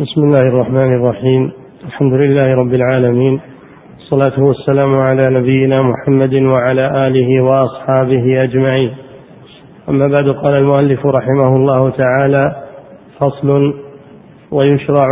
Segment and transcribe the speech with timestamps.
[0.00, 1.50] بسم الله الرحمن الرحيم.
[1.84, 3.40] الحمد لله رب العالمين.
[3.98, 8.90] والصلاة والسلام على نبينا محمد وعلى آله وأصحابه أجمعين.
[9.88, 12.56] أما بعد قال المؤلف رحمه الله تعالى
[13.18, 13.74] فصل
[14.50, 15.08] ويشرع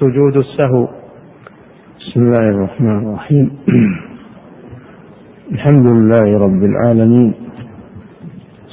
[0.00, 0.88] سجود السهو.
[2.00, 3.50] بسم الله الرحمن الرحيم.
[5.52, 7.34] الحمد لله رب العالمين.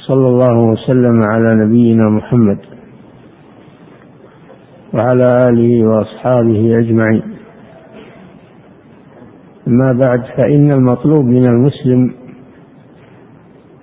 [0.08, 2.69] صلى الله وسلم على نبينا محمد.
[4.94, 7.22] وعلى آله وأصحابه أجمعين.
[9.68, 12.14] أما بعد فإن المطلوب من المسلم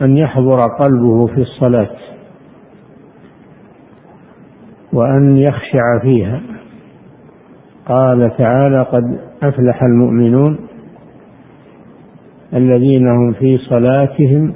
[0.02, 1.96] أن يحضر قلبه في الصلاة
[4.94, 6.42] وأن يخشع فيها.
[7.88, 10.58] قال تعالى قد أفلح المؤمنون
[12.54, 14.54] الذين هم في صلاتهم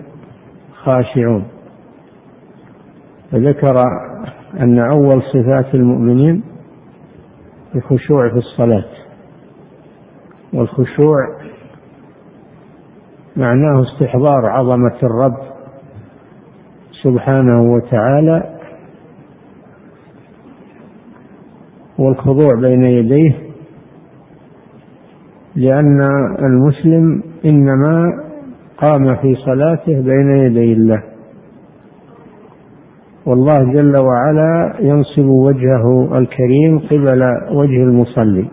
[0.84, 1.46] خاشعون
[3.32, 3.86] فذكر
[4.60, 6.44] أن أول صفات المؤمنين
[7.76, 8.86] الخشوع في الصلاة
[10.54, 11.18] والخشوع
[13.36, 15.38] معناه استحضار عظمة الرب
[17.04, 18.60] سبحانه وتعالى
[21.98, 23.36] والخضوع بين يديه
[25.56, 26.02] لأن
[26.40, 28.24] المسلم إنما
[28.78, 31.11] قام في صلاته بين يدي الله.
[33.26, 38.48] والله جل وعلا ينصب وجهه الكريم قبل وجه المصلي.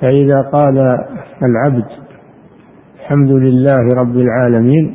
[0.00, 0.78] فإذا قال
[1.42, 1.86] العبد
[3.00, 4.94] الحمد لله رب العالمين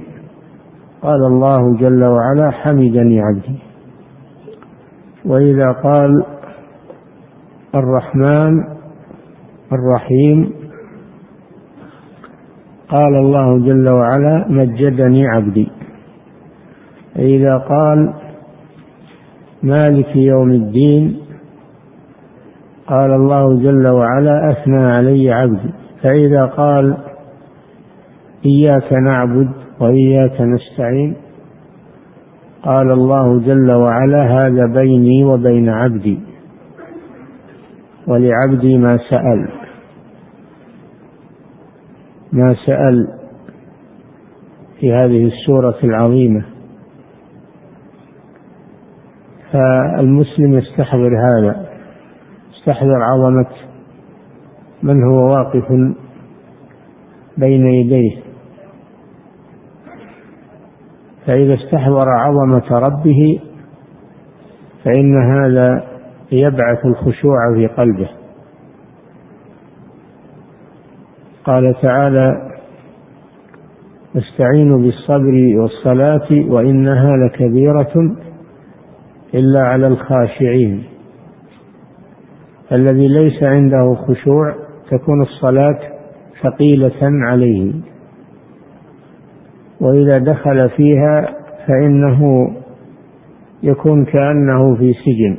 [1.01, 3.59] قال الله جل وعلا حمدني عبدي.
[5.25, 6.25] وإذا قال
[7.75, 8.63] الرحمن
[9.71, 10.53] الرحيم
[12.89, 15.71] قال الله جل وعلا مجدني عبدي.
[17.15, 18.13] فإذا قال
[19.63, 21.19] مالك يوم الدين
[22.87, 25.69] قال الله جل وعلا أثنى علي عبدي.
[26.03, 26.97] فإذا قال
[28.45, 31.15] إياك نعبد وإياك نستعين
[32.63, 36.19] قال الله جل وعلا هذا بيني وبين عبدي
[38.07, 39.49] ولعبدي ما سأل.
[42.33, 43.07] ما سأل
[44.79, 46.52] في هذه السورة العظيمة.
[49.53, 51.65] فالمسلم يستحضر هذا.
[52.53, 53.49] يستحضر عظمة
[54.83, 55.67] من هو واقف
[57.37, 58.21] بين يديه.
[61.25, 63.39] فإذا استحضر عظمة ربه
[64.83, 65.83] فإن هذا
[66.31, 68.09] يبعث الخشوع في قلبه.
[71.45, 72.53] قال تعالى
[74.15, 78.15] استعينوا بالصبر والصلاة وإنها لكبيرة
[79.33, 80.83] إلا على الخاشعين.
[82.71, 84.55] الذي ليس عنده خشوع
[84.91, 85.79] تكون الصلاة
[86.43, 87.73] ثقيلة عليه.
[89.81, 91.35] وإذا دخل فيها
[91.67, 92.47] فإنه
[93.63, 95.37] يكون كأنه في سجن.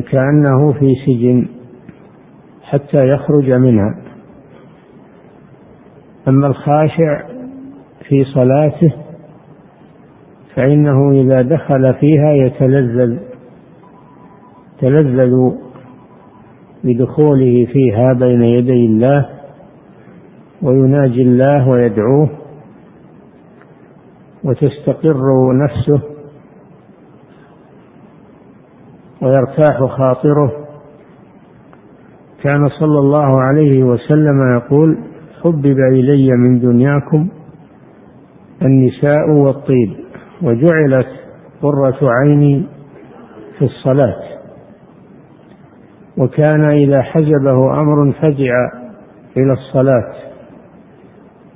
[0.00, 1.48] كأنه في سجن
[2.62, 3.94] حتى يخرج منها.
[6.28, 7.29] أما الخاشع
[8.10, 8.92] في صلاته
[10.56, 13.18] فإنه إذا دخل فيها يتلذذ
[14.80, 15.32] تلذذ
[16.84, 19.28] بدخوله فيها بين يدي الله
[20.62, 22.30] ويناجي الله ويدعوه
[24.44, 25.22] وتستقر
[25.52, 26.00] نفسه
[29.22, 30.52] ويرتاح خاطره.
[32.42, 34.98] كان صلى الله عليه وسلم يقول
[35.42, 37.28] حبب إلي من دنياكم
[38.62, 39.96] النساء والطيب
[40.42, 41.06] وجعلت
[41.62, 42.66] قرة عيني
[43.58, 44.16] في الصلاة.
[46.18, 48.52] وكان إذا حجبه أمر فزع
[49.36, 50.14] إلى الصلاة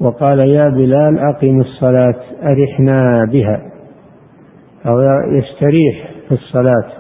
[0.01, 3.63] وقال يا بلال أقم الصلاة أرحنا بها.
[4.87, 5.01] أو
[5.33, 6.93] يستريح في الصلاة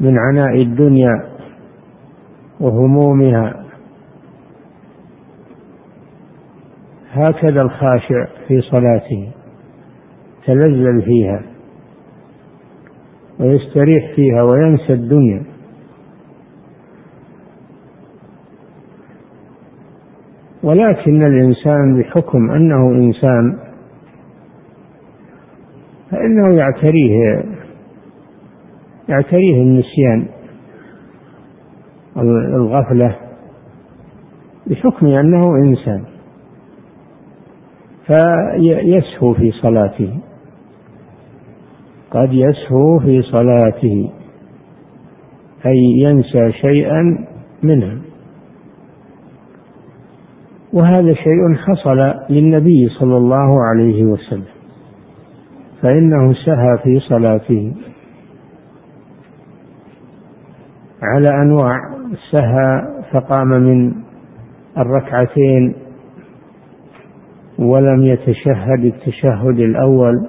[0.00, 1.14] من عناء الدنيا
[2.60, 3.65] وهمومها.
[7.16, 9.28] هكذا الخاشع في صلاته
[10.42, 11.42] يتلذذ فيها
[13.40, 15.42] ويستريح فيها وينسى الدنيا.
[20.62, 23.58] ولكن الإنسان بحكم أنه إنسان
[26.10, 27.44] فإنه يعتريه
[29.08, 30.28] يعتريه النسيان
[32.56, 33.16] الغفلة
[34.66, 36.15] بحكم أنه إنسان.
[38.06, 40.18] فيسهو في صلاته.
[42.10, 44.10] قد يسهو في صلاته.
[45.66, 47.26] أي ينسى شيئا
[47.62, 47.98] منها.
[50.72, 54.44] وهذا شيء حصل للنبي صلى الله عليه وسلم.
[55.82, 57.74] فإنه سهى في صلاته.
[61.02, 61.78] على أنواع
[62.30, 62.82] سهى
[63.12, 63.94] فقام من
[64.78, 65.74] الركعتين
[67.58, 70.28] ولم يتشهد التشهد الأول.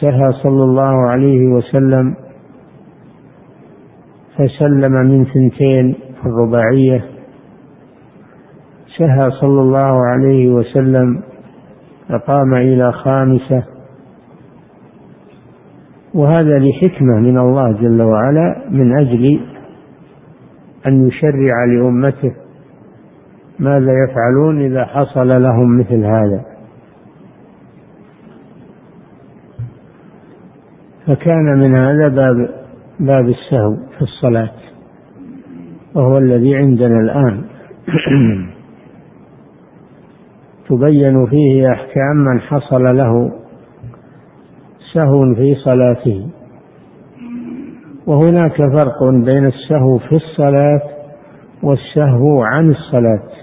[0.00, 2.14] سهى صلى الله عليه وسلم
[4.36, 7.04] فسلم من ثنتين في الرباعية.
[8.98, 11.22] سهى صلى الله عليه وسلم
[12.08, 13.64] فقام إلى خامسة.
[16.14, 19.40] وهذا لحكمة من الله جل وعلا من أجل
[20.86, 22.34] أن يشرع لأمته
[23.60, 26.44] ماذا يفعلون إذا حصل لهم مثل هذا؟
[31.06, 32.48] فكان من هذا باب
[33.00, 34.52] باب السهو في الصلاة
[35.94, 37.44] وهو الذي عندنا الآن.
[40.68, 43.32] تبين فيه أحكام من حصل له
[44.94, 46.30] سهو في صلاته.
[48.06, 50.80] وهناك فرق بين السهو في الصلاة
[51.62, 53.39] والسهو عن الصلاة.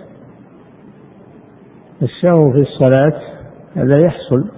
[2.02, 3.22] السهو في الصلاة
[3.76, 4.50] هذا يحصل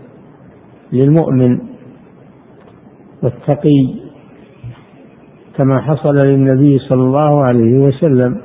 [0.93, 1.59] للمؤمن
[3.23, 4.09] والتقي
[5.57, 8.41] كما حصل للنبي صلى الله عليه وسلم.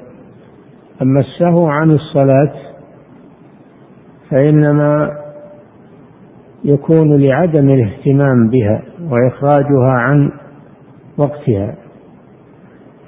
[1.02, 2.52] أما السهو عن الصلاة
[4.31, 5.11] فإنما
[6.64, 10.31] يكون لعدم الاهتمام بها وإخراجها عن
[11.19, 11.76] وقتها.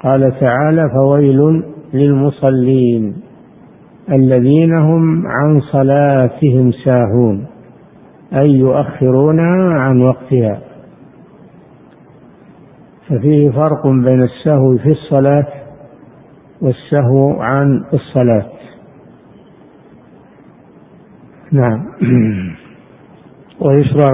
[0.03, 1.63] قال تعالى فويل
[1.93, 3.26] للمصلين.
[4.11, 7.45] الذين هم عن صلاتهم ساهون
[8.33, 10.61] أي يؤخرونها عن وقتها.
[13.09, 15.47] ففيه فرق بين السهو في الصلاة
[16.61, 18.49] والسهو عن الصلاة.
[21.51, 21.85] نعم.
[23.61, 24.11] ويشرع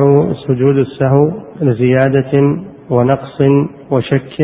[0.47, 1.31] سجود السهو
[1.61, 3.41] لزيادة ونقص
[3.91, 4.39] وشك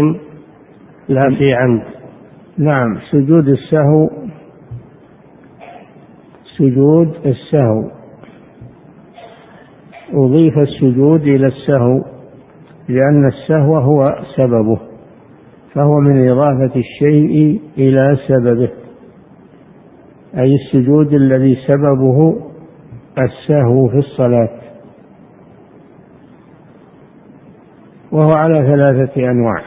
[1.10, 1.84] لا في عمد
[2.58, 4.10] نعم سجود السهو
[6.60, 7.92] سجود السهو.
[10.14, 12.04] أضيف السجود إلى السهو
[12.90, 14.80] لأن السهو هو سببه
[15.74, 18.72] فهو من إضافة الشيء إلى سببه.
[20.38, 22.42] أي السجود الذي سببه
[23.18, 24.60] السهو في الصلاة.
[28.12, 29.64] وهو على ثلاثة أنواع.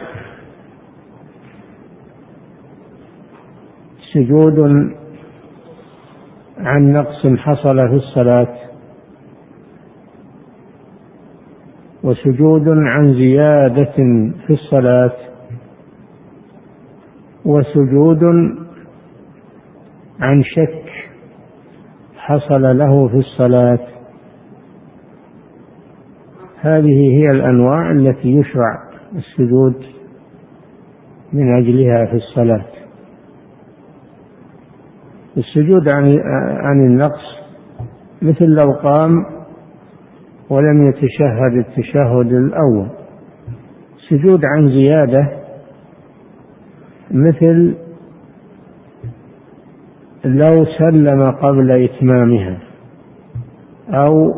[4.13, 4.59] سجود
[6.63, 8.55] عن نقص حصل في الصلاة
[12.05, 13.95] وسجود عن زيادة
[14.47, 15.13] في الصلاة
[17.45, 18.25] وسجود
[20.21, 20.83] عن شك
[22.17, 23.79] حصل له في الصلاة.
[26.61, 29.75] هذه هي الأنواع التي يشرع السجود
[31.33, 32.82] من أجلها في الصلاة.
[35.37, 36.19] السجود عن
[36.61, 37.43] عن النقص
[38.23, 39.25] مثل لو قام
[40.51, 42.89] ولم يتشهد التشهد الأول.
[44.09, 45.29] سجود عن زيادة
[47.11, 47.75] مثل
[50.25, 52.59] لو سلم قبل إتمامها
[53.91, 54.35] أو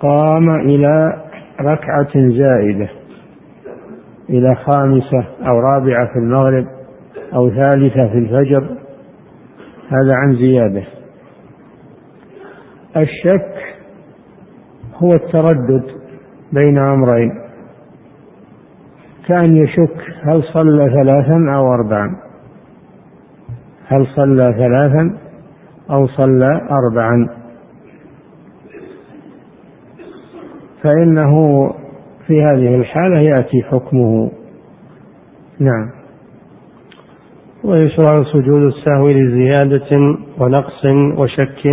[0.00, 1.22] قام إلى
[1.60, 2.88] ركعة زائدة
[4.30, 6.66] إلى خامسة أو رابعة في المغرب
[7.34, 8.76] أو ثالثة في الفجر
[9.88, 10.84] هذا عن زيادة.
[12.96, 13.76] الشك
[14.94, 15.84] هو التردد
[16.52, 17.30] بين أمرين.
[19.28, 22.16] كأن يشك هل صلى ثلاثا أو أربعا.
[23.86, 25.18] هل صلى ثلاثا
[25.90, 27.28] أو صلى أربعا.
[30.82, 31.34] فإنه
[32.26, 34.30] في هذه الحالة يأتي حكمه.
[35.58, 35.97] نعم.
[37.64, 40.84] ويشرع سجود السهو لزيادة ونقص
[41.18, 41.66] وشك.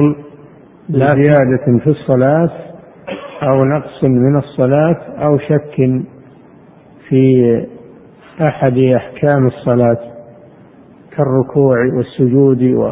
[0.90, 1.06] لا.
[1.06, 2.50] زيادة في الصلاة
[3.44, 6.04] أو نقص من الصلاة أو شك
[7.10, 7.42] في
[8.42, 9.98] أحد أحكام الصلاة
[11.18, 12.92] كالركوع والسجود و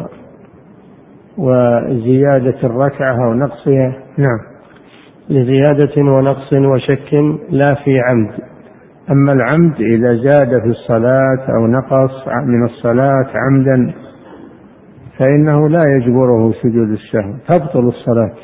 [1.38, 4.38] وزيادة الركعة أو نقصها نعم.
[5.28, 7.14] لزيادة ونقص وشك
[7.50, 8.53] لا في عمد.
[9.10, 13.94] أما العمد إذا زاد في الصلاة أو نقص من الصلاة عمدا
[15.18, 18.34] فإنه لا يجبره سجود السهو تبطل الصلاة.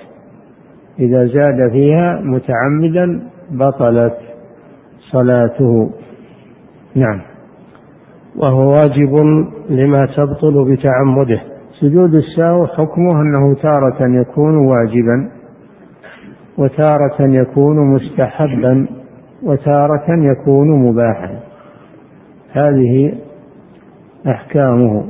[0.99, 4.17] إذا زاد فيها متعمدا بطلت
[5.12, 5.90] صلاته.
[6.95, 7.21] نعم.
[8.37, 9.17] وهو واجب
[9.71, 11.40] لما تبطل بتعمده.
[11.81, 15.31] سجود السهو حكمه أنه تارة يكون واجبا
[16.59, 19.00] وتارة يكون مستحبا.
[19.42, 21.40] وتارة يكون مباحا.
[22.50, 23.12] هذه
[24.26, 25.04] أحكامه.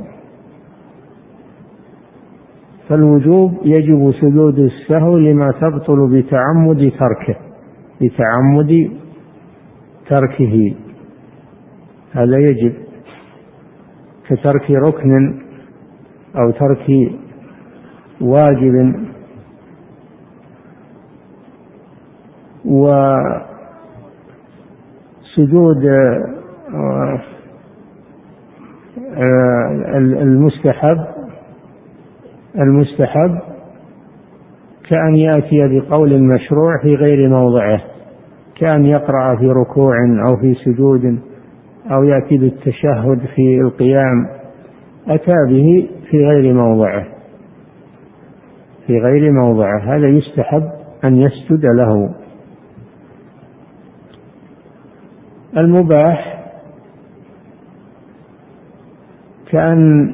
[2.89, 7.39] فالوجوب يجب سجود السهو لما تبطل بتعمد تركه
[8.01, 8.91] بتعمد
[10.09, 10.75] تركه.
[12.11, 12.73] هذا يجب.
[14.27, 15.41] كترك ركن
[16.35, 17.11] أو ترك
[18.21, 18.95] واجب.
[22.65, 23.50] وسجود
[29.17, 30.97] آه، المستحب
[32.59, 33.39] المستحب
[34.89, 37.81] كأن يأتي بقول مشروع في غير موضعه
[38.59, 39.95] كأن يقرأ في ركوع
[40.27, 41.19] أو في سجود
[41.91, 44.27] أو يأتي بالتشهد في القيام
[45.07, 47.05] أتى به في غير موضعه.
[48.87, 50.63] في غير موضعه هذا يستحب
[51.03, 52.20] أن يسجد له.
[55.57, 56.43] المباح
[59.51, 60.13] كأن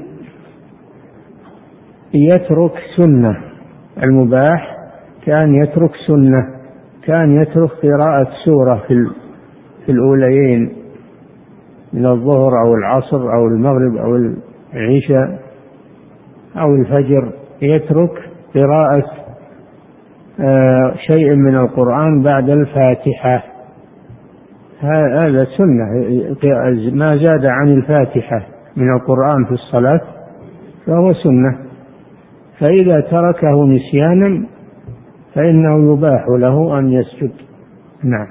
[2.13, 3.37] يترك سنة
[4.03, 4.77] المباح
[5.25, 6.57] كأن يترك سنة
[7.03, 9.07] كأن يترك قراءة سورة في
[9.85, 10.73] في الأوليين
[11.93, 14.15] من الظهر أو العصر أو المغرب أو
[14.73, 15.39] العشاء
[16.57, 18.11] أو الفجر يترك
[18.55, 19.03] قراءة
[20.39, 23.43] آه، شيء من القرآن بعد الفاتحة.
[24.79, 25.85] هذا سنة.
[26.93, 30.01] ما زاد عن الفاتحة من القرآن في الصلاة
[30.85, 31.57] فهو سنة.
[32.59, 34.45] فإذا تركه نسيانا
[35.35, 37.31] فإنه يباح له أن يسجد.
[38.03, 38.27] نعم.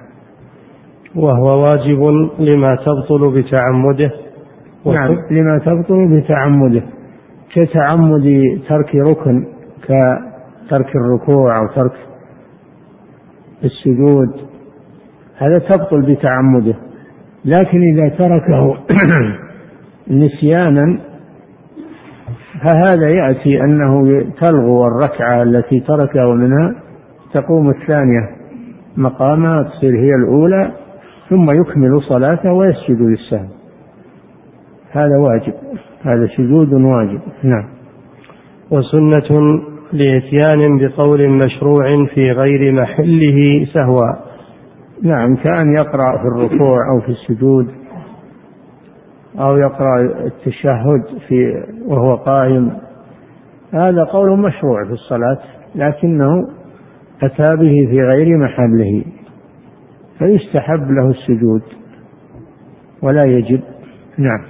[1.14, 2.00] وهو واجب
[2.38, 4.10] لما تبطل بتعمده.
[4.86, 5.16] نعم.
[5.30, 6.82] لما تبطل بتعمده.
[7.54, 8.24] كتعمد
[8.68, 9.44] ترك ركن
[9.82, 11.96] كترك الركوع أو ترك
[13.64, 14.55] السجود.
[15.38, 16.74] هذا تبطل بتعمده.
[17.44, 18.76] لكن إذا تركه
[20.10, 20.98] نسيانا
[22.64, 26.74] فهذا يأتي أنه تلغو الركعة التي تركه منها
[27.34, 28.20] تقوم الثانية
[28.96, 30.72] مقامها تصير هي الأولى
[31.30, 33.48] ثم يكمل صلاته ويسجد للسهو.
[34.92, 35.54] هذا واجب
[36.02, 37.20] هذا سجود واجب.
[37.42, 37.68] نعم.
[38.70, 39.60] وسنة
[39.92, 44.25] لإتيان بقول مشروع في غير محله سهوا
[45.02, 47.68] نعم كأن يقرأ في الركوع أو في السجود
[49.40, 52.70] أو يقرأ التشهد في وهو قائم.
[53.72, 55.38] هذا قول مشروع في الصلاة
[55.74, 56.48] لكنه
[57.22, 59.04] أتى به في غير محله
[60.18, 61.62] فيستحب له السجود
[63.02, 63.60] ولا يجب.
[64.18, 64.40] نعم.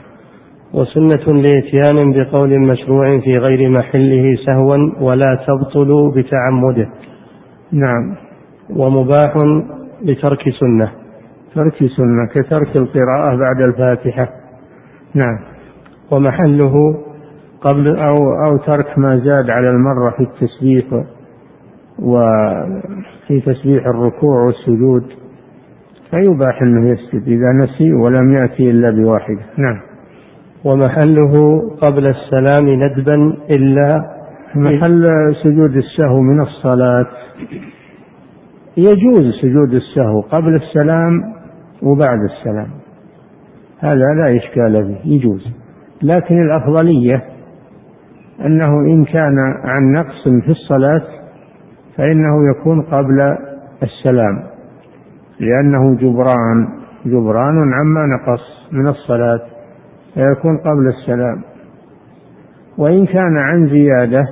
[0.74, 6.88] وسنة لإتيان بقول مشروع في غير محله سهوا ولا تبطل بتعمده.
[7.72, 8.16] نعم.
[8.76, 9.34] ومباح
[10.02, 10.92] لترك سنة.
[11.54, 14.28] ترك سنة كترك القراءة بعد الفاتحة.
[15.14, 15.38] نعم.
[16.10, 16.72] ومحله
[17.60, 21.04] قبل أو أو ترك ما زاد على المرة في التسبيح
[21.98, 25.04] وفي تسبيح الركوع والسجود.
[26.10, 29.42] فيباح أنه يسجد إذا نسي ولم يأتي إلا بواحدة.
[29.58, 29.80] نعم.
[30.64, 34.16] ومحله قبل السلام ندبا إلا
[34.54, 35.04] محل
[35.42, 37.06] سجود السهو من الصلاة.
[38.76, 41.12] يجوز سجود السهو قبل السلام
[41.82, 42.68] وبعد السلام.
[43.78, 45.46] هذا لا إشكال فيه يجوز.
[46.02, 47.22] لكن الأفضلية
[48.40, 51.02] أنه إن كان عن نقص في الصلاة
[51.96, 53.36] فإنه يكون قبل
[53.82, 54.42] السلام
[55.40, 56.68] لأنه جبران
[57.06, 59.40] جبران عما نقص من الصلاة
[60.14, 61.42] فيكون قبل السلام.
[62.78, 64.24] وإن كان عن زيادة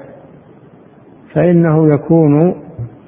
[1.35, 2.64] فإنه يكون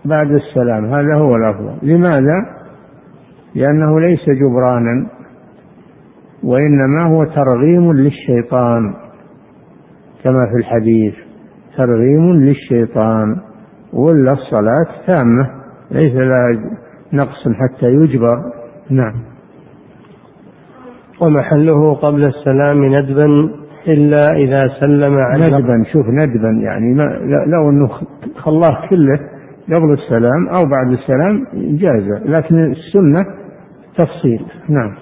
[0.08, 1.75] بعد السلام هذا هو الأفضل.
[1.82, 2.56] لماذا؟
[3.54, 5.06] لأنه ليس جبرانا
[6.44, 8.94] وإنما هو ترغيم للشيطان
[10.25, 11.14] كما في الحديث
[11.76, 13.36] ترغيم للشيطان
[13.92, 15.50] ولا الصلاة تامة
[15.90, 16.70] ليس لها
[17.12, 18.36] نقص حتى يجبر.
[18.90, 19.14] نعم.
[21.20, 23.26] ومحله قبل السلام ندبا
[23.88, 27.04] إلا إذا سلم عن ندبا شوف ندبا يعني ما
[27.46, 27.88] لو أنه
[28.36, 29.18] خلاه كله
[29.73, 33.25] قبل السلام أو بعد السلام جاز لكن السنة
[33.96, 34.46] تفصيل.
[34.68, 34.94] نعم.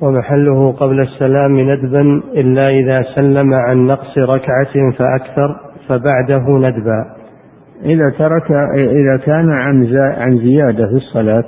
[0.00, 2.00] ومحله قبل السلام ندبا
[2.40, 7.14] إلا إذا سلم عن نقص ركعة فأكثر فبعده ندبا.
[7.84, 11.44] إذا ترك إذا كان عن عن زيادة في الصلاة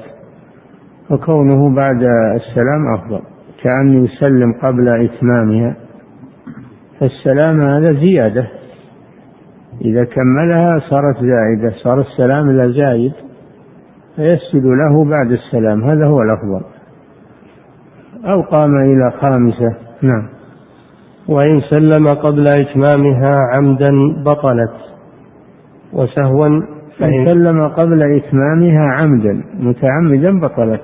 [1.10, 2.02] وكونه بعد
[2.34, 3.20] السلام أفضل.
[3.62, 5.76] كأن يسلم قبل إتمامها.
[7.00, 8.46] فالسلام هذا زيادة.
[9.86, 13.12] إذا كملها صارت زائدة صار السلام لا زايد
[14.16, 15.84] فيسجد له بعد السلام.
[15.84, 16.64] هذا هو الأفضل.
[18.24, 19.76] أو قام إلى خامسة.
[20.02, 20.28] نعم.
[21.28, 23.90] وإن سلم قبل إتمامها عمدا
[24.24, 24.76] بطلت.
[25.92, 26.48] وسهوا
[26.98, 30.82] فإن سلم قبل إتمامها عمدا متعمدا بطلت.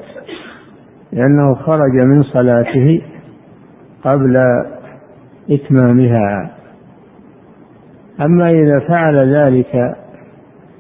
[1.13, 3.03] لأنه خرج من صلاته
[4.05, 4.37] قبل
[5.51, 6.51] إتمامها.
[8.21, 9.97] أما إذا فعل ذلك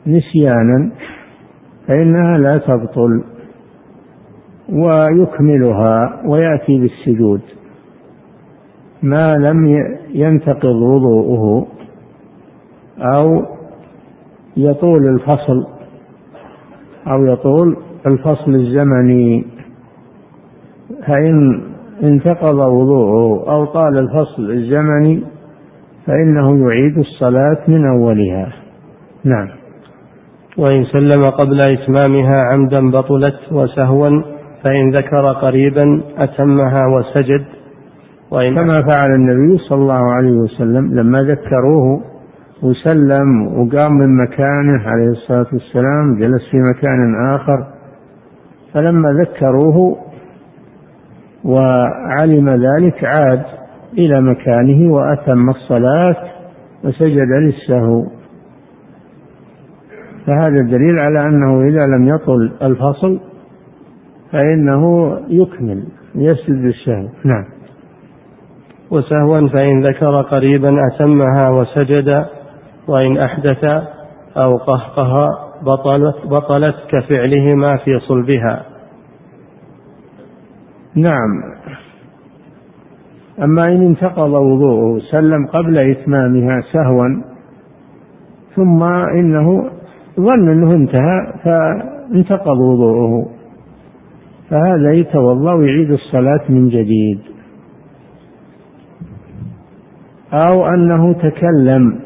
[0.06, 0.90] نسيانا
[1.88, 3.24] فإنها لا تبطل
[4.68, 7.40] ويكملها ويأتي بالسجود.
[9.02, 11.66] ما لم ينتقض وضوءه
[12.98, 13.42] أو
[14.56, 15.66] يطول الفصل
[17.06, 19.44] أو يطول الفصل الزمني
[21.06, 21.62] فإن
[22.02, 25.24] انتقض وضوءه أو طال الفصل الزمني
[26.06, 28.52] فإنه يعيد الصلاة من أولها.
[29.25, 29.49] نعم.
[30.59, 34.23] وإن سلم قبل إتمامها عمدا بطلت وسهوا
[34.64, 37.44] فإن ذكر قريبا أتمها وسجد.
[38.30, 42.02] وإن كما فعل النبي صلى الله عليه وسلم لما ذكروه.
[42.62, 47.66] وسلم وقام من مكانه عليه الصلاة والسلام جلس في مكان آخر.
[48.75, 49.97] فلما ذكروه
[51.44, 53.62] وعلم ذلك عاد.
[53.92, 56.16] إلى مكانه وأتم الصلاة
[56.84, 58.06] وسجد للسهو.
[60.26, 63.20] فهذا دليل على أنه إذا لم يطل الفصل
[64.32, 65.84] فإنه يكمل
[66.14, 67.08] يسجد للسهو.
[67.25, 67.44] نعم.
[68.90, 72.26] وسهوا فإن ذكر قريبا أتمها وسجد
[72.88, 73.64] وإن أحدث
[74.37, 75.28] أو قهقها
[75.62, 78.62] بطلت, بطلت كفعلهما في صلبها.
[80.94, 81.42] نعم.
[83.38, 87.23] أما إن انتقض وضوءه سلم قبل إتمامها سهوا
[88.57, 88.83] ثم
[89.18, 89.71] إنه
[90.21, 93.29] ظن أنه انتهى فانتقض وضوءه.
[94.51, 97.21] فهذا يتوضأ ويعيد الصلاة من جديد.
[100.33, 102.01] أو أنه تكلم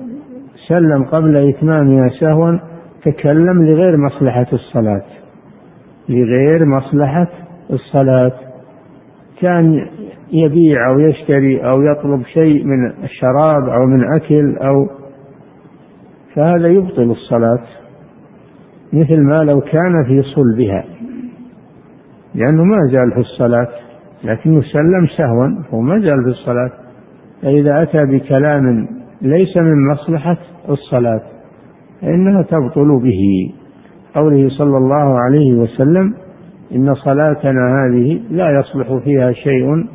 [0.69, 2.59] سلم قبل إتمامها سهوا
[3.05, 5.05] تكلم لغير مصلحة الصلاة.
[6.09, 7.29] لغير مصلحة
[7.71, 8.33] الصلاة.
[9.41, 9.87] كان
[10.33, 14.89] يبيع أو يشتري أو يطلب شيء من الشراب أو من أكل أو
[16.35, 17.63] فهذا يبطل الصلاة
[18.93, 20.85] مثل ما لو كان في صلبها
[22.35, 23.69] لأنه ما زال في الصلاة
[24.25, 26.71] لكنه سلم سهوا هو ما زال في الصلاة.
[27.43, 28.89] فإذا أتى بكلام
[29.23, 31.21] ليس من مصلحة الصلاة
[32.01, 33.53] فإنها تبطل به.
[34.15, 36.15] قوله صلى الله عليه وسلم
[36.75, 39.87] إن صلاتنا هذه لا يصلح فيها شيء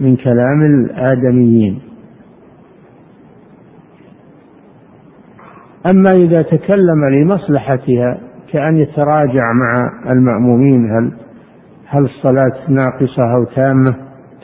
[0.00, 1.80] من كلام الآدميين.
[5.86, 8.20] أما إذا تكلم لمصلحتها
[8.52, 11.12] كأن يتراجع مع المأمومين هل
[11.86, 13.94] هل الصلاة ناقصة أو تامة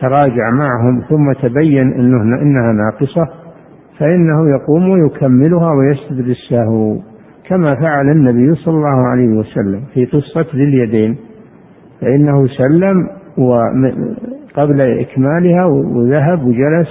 [0.00, 3.28] تراجع معهم ثم تبين أنه إنها ناقصة
[3.98, 6.28] فإنه يقوم ويكملها ويسجد
[7.48, 11.16] كما فعل النبي صلى الله عليه وسلم في قصة ذي اليدين.
[12.00, 13.08] فإنه سلم
[14.56, 16.88] قبل إكمالها وذهب وجلس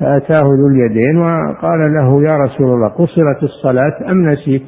[0.00, 4.62] فأتاه ذو اليدين وقال له يا رسول الله قصرت الصلاة أم نسيت؟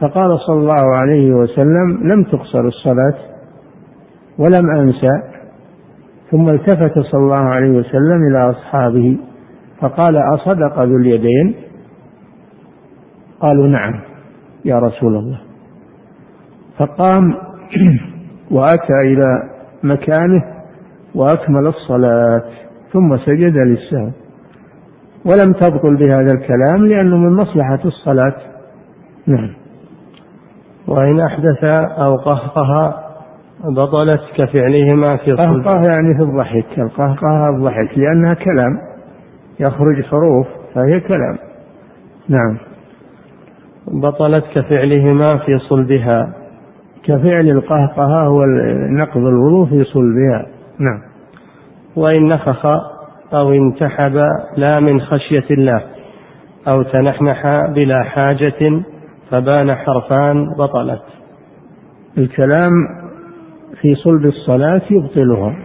[0.00, 3.14] فقال صلى الله عليه وسلم لم تقصر الصلاة
[4.38, 5.22] ولم أنسى
[6.30, 9.18] ثم التفت صلى الله عليه وسلم إلى أصحابه
[9.80, 11.54] فقال أصدق ذو اليدين؟
[13.40, 14.00] قالوا نعم
[14.64, 15.40] يا رسول الله.
[16.78, 17.34] فقام
[18.50, 19.53] وأتى إلى
[19.84, 20.42] مكانه
[21.14, 22.42] وأكمل الصلاة
[22.92, 24.10] ثم سجد للسهو.
[25.24, 28.34] ولم تبطل بهذا الكلام لأنه من مصلحة الصلاة.
[29.26, 29.50] نعم.
[30.88, 31.64] وإن أحدث
[31.98, 32.94] أو قهقه
[33.64, 36.78] بطلت كفعلهما في قهقه يعني في الضحك.
[36.78, 38.78] القهقه الضحك لأنها كلام.
[39.60, 41.38] يخرج حروف فهي كلام.
[42.28, 42.58] نعم.
[43.86, 46.43] بطلت كفعلهما في صلبها.
[47.04, 48.44] كفعل القهقهة هو
[48.90, 50.46] نقض الوضوء في صلبها.
[50.78, 51.00] نعم.
[51.96, 52.66] وإن نفخ
[53.34, 54.14] أو انتحب
[54.56, 55.82] لا من خشية الله
[56.68, 58.82] أو تنحنح بلا حاجة
[59.30, 61.02] فبان حرفان بطلت.
[62.18, 62.72] الكلام
[63.80, 65.56] في صلب الصلاة يبطلها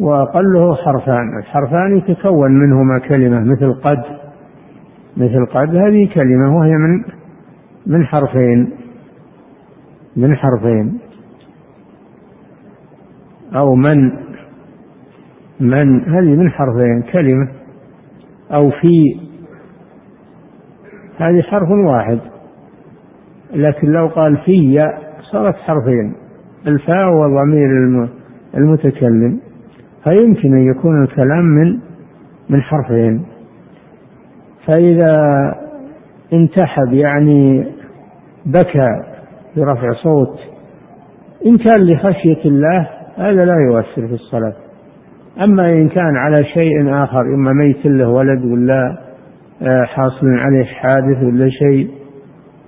[0.00, 1.38] وأقله حرفان.
[1.38, 4.02] الحرفان يتكون منهما كلمة مثل قد.
[5.16, 7.04] مثل قد هذه كلمة وهي من
[7.86, 8.83] من حرفين.
[10.16, 10.98] من حرفين.
[13.56, 14.10] أو من
[15.60, 17.48] من هذه من حرفين كلمة.
[18.52, 19.20] أو في
[21.18, 22.18] هذه حرف واحد.
[23.54, 24.88] لكن لو قال في
[25.32, 26.14] صارت حرفين.
[26.66, 27.68] الفاء وضمير
[28.56, 29.40] المتكلم.
[30.04, 31.78] فيمكن أن يكون الكلام من
[32.48, 33.26] من حرفين.
[34.66, 35.14] فإذا
[36.32, 37.66] انتحب يعني
[38.46, 39.13] بكى
[39.56, 40.38] برفع صوت.
[41.46, 44.54] إن كان لخشية الله هذا لا يؤثر في الصلاة.
[45.40, 48.98] أما إن كان على شيء آخر إما ميت له ولد ولا
[49.62, 51.90] آه، حاصل عليه حادث ولا شيء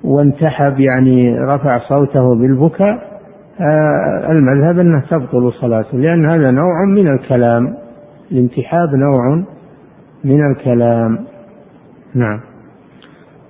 [0.05, 3.21] وانتحب يعني رفع صوته بالبكاء
[3.61, 7.77] آه، المذهب أنه تبطل صلاته لأن هذا نوع من الكلام.
[8.33, 9.45] الانتحاب نوع
[10.25, 11.19] من الكلام.
[12.15, 12.41] نعم.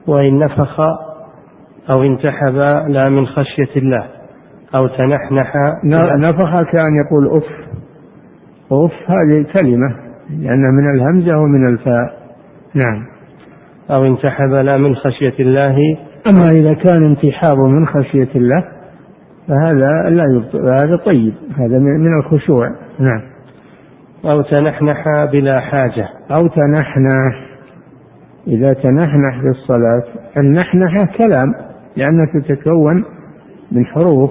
[0.06, 0.80] وإن نفخ
[1.90, 2.54] أو انتحب
[2.88, 4.06] لا من خشية الله
[4.74, 5.52] أو تنحنح
[6.18, 7.66] نفخ كان يقول أف
[8.72, 12.26] أف هذه كلمة لأنها من الهمزة ومن الفاء.
[12.74, 13.06] نعم.
[13.90, 15.76] أو انتحب لا من خشية الله.
[16.26, 18.64] أما إذا كان انتحاب من خشية الله
[19.48, 22.66] فهذا لا يبطل هذا طيب هذا من الخشوع.
[22.98, 23.22] نعم.
[24.24, 26.08] أو تنحنح بلا حاجة.
[26.30, 27.46] أو تنحنح.
[28.46, 30.04] إذا تنحنح في الصلاة
[30.36, 31.65] النحنحة كلام.
[31.96, 33.04] لأنها تتكون
[33.72, 34.30] من حروف.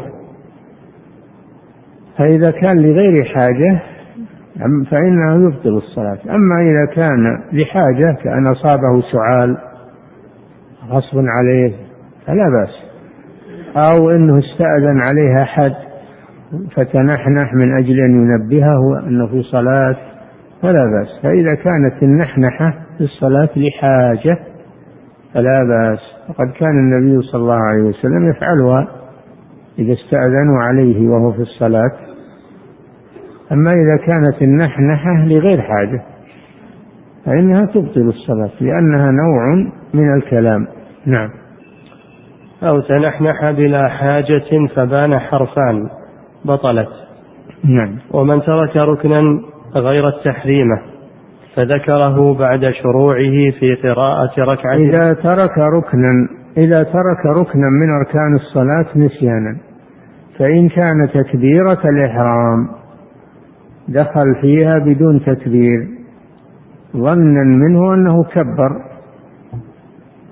[2.17, 3.81] فإذا كان لغير حاجة
[4.91, 6.19] فإنه يبطل الصلاة.
[6.29, 9.57] أما إذا كان لحاجة كأن أصابه سعال
[10.89, 11.73] غصب عليه
[12.27, 12.85] فلا بأس.
[13.77, 15.71] أو أنه استأذن عليها أحد
[16.75, 19.95] فتنحنح من أجل أن ينبهه أنه في صلاة
[20.61, 21.23] فلا بأس.
[21.23, 24.37] فإذا كانت النحنحة في الصلاة لحاجة
[25.33, 26.14] فلا بأس.
[26.29, 28.87] وقد كان النبي صلى الله عليه وسلم يفعلها
[29.79, 31.91] إذا استأذنوا عليه وهو في الصلاة.
[33.51, 36.03] أما إذا كانت النحنحة لغير حاجة
[37.25, 40.67] فإنها تبطل الصلاة لأنها نوع من الكلام.
[41.05, 41.29] نعم.
[42.63, 45.89] أو تنحنح بلا حاجة فبان حرفان
[46.45, 46.89] بطلت.
[47.63, 47.97] نعم.
[48.11, 49.21] ومن ترك ركنا
[49.75, 50.94] غير التحريمة
[51.55, 54.73] فذكره بعد شروعه في قراءة ركعة.
[54.75, 59.57] إذا ترك ركنا إذا ترك ركنا من أركان الصلاة نسيانا
[60.39, 62.67] فإن كان تكبيرة الإحرام
[63.87, 65.87] دخل فيها بدون تكبير
[66.97, 68.81] ظنا منه أنه كبر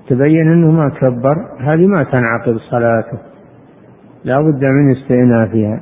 [0.08, 3.18] تبين أنه ما كبر هذه ما تنعقد صلاته
[4.24, 5.80] لا بد من استئنافها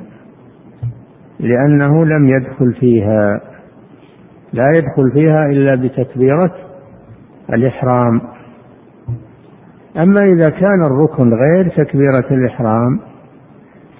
[1.39, 3.52] لأنه لم يدخل فيها.
[4.53, 6.51] لا يدخل فيها إلا بتكبيرة
[7.53, 8.21] الإحرام.
[9.97, 12.99] أما إذا كان الركن غير تكبيرة الإحرام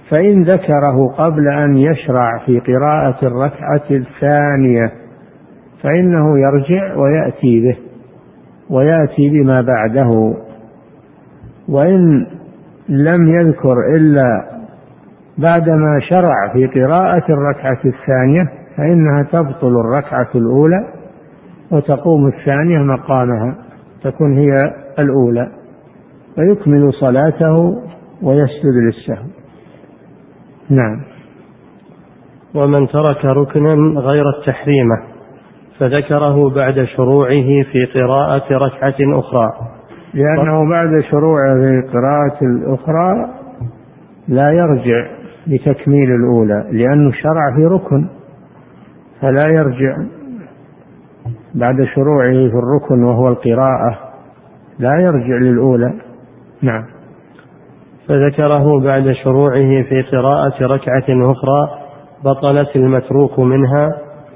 [0.09, 4.91] فإن ذكره قبل أن يشرع في قراءة الركعة الثانية
[5.83, 7.77] فإنه يرجع ويأتي به
[8.69, 10.35] ويأتي بما بعده.
[11.67, 12.27] وإن
[12.89, 14.53] لم يذكر إلا
[15.37, 20.93] بعدما شرع في قراءة الركعة الثانية فإنها تبطل الركعة الأولى
[21.71, 23.55] وتقوم الثانية مقامها
[24.03, 24.55] تكون هي
[24.99, 25.47] الأولى
[26.35, 27.81] فيكمل صلاته
[28.21, 29.25] ويسجد للسهو.
[30.69, 31.01] نعم.
[32.55, 34.97] ومن ترك ركنا غير التحريمة
[35.79, 39.49] فذكره بعد شروعه في قراءة ركعة أخرى.
[40.13, 43.29] لأنه بعد شروعه في قراءة الأخرى
[44.27, 45.07] لا يرجع
[45.47, 48.07] لتكميل الأولى لأنه شرع في ركن.
[49.21, 49.97] فلا يرجع
[51.55, 53.99] بعد شروعه في الركن وهو القراءة.
[54.79, 55.93] لا يرجع للأولى.
[56.61, 56.83] نعم.
[58.07, 61.79] فذكره بعد شروعه في قراءة ركعة أخرى
[62.23, 63.89] بطلت المتروك منها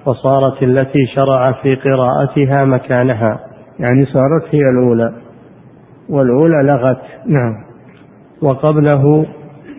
[0.06, 3.40] وصارت التي شرع في قراءتها مكانها.
[3.80, 5.14] يعني صارت هي الأولى.
[6.10, 7.02] والأولى لغت.
[7.26, 7.54] نعم.
[8.42, 9.26] وقبله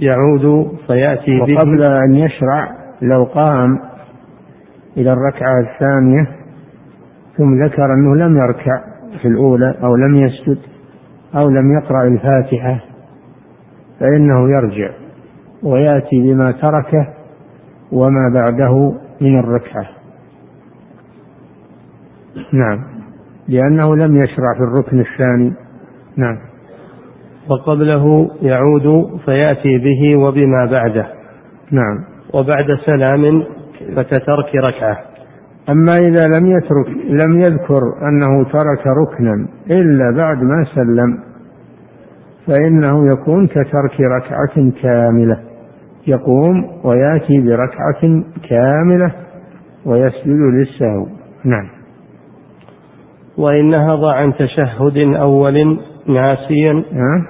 [0.00, 2.68] يعود فيأتي وقبل أن يشرع
[3.02, 3.87] لو قام
[4.98, 6.26] إلى الركعة الثانية
[7.36, 8.84] ثم ذكر أنه لم يركع
[9.22, 10.58] في الأولى أو لم يسجد
[11.34, 12.80] أو لم يقرأ الفاتحة
[14.00, 14.90] فإنه يرجع
[15.62, 17.14] ويأتي بما تركه
[17.92, 19.88] وما بعده من الركعة.
[22.52, 22.84] نعم.
[23.48, 25.52] لأنه لم يشرع في الركن الثاني.
[26.16, 26.38] نعم.
[27.50, 31.06] وقبله يعود فيأتي به وبما بعده.
[31.72, 32.04] نعم.
[32.34, 33.44] وبعد سلام
[33.96, 34.98] فتترك ركعة.
[35.68, 41.18] أما إذا لم يترك لم يذكر أنه ترك ركنا إلا بعد ما سلم
[42.46, 45.40] فإنه يكون كترك ركعة كاملة.
[46.06, 49.12] يقوم ويأتي بركعة كاملة
[49.86, 51.06] ويسجد للسهو.
[51.44, 51.68] نعم.
[53.38, 57.26] وإن نهض عن تشهد أول ناسيا ها؟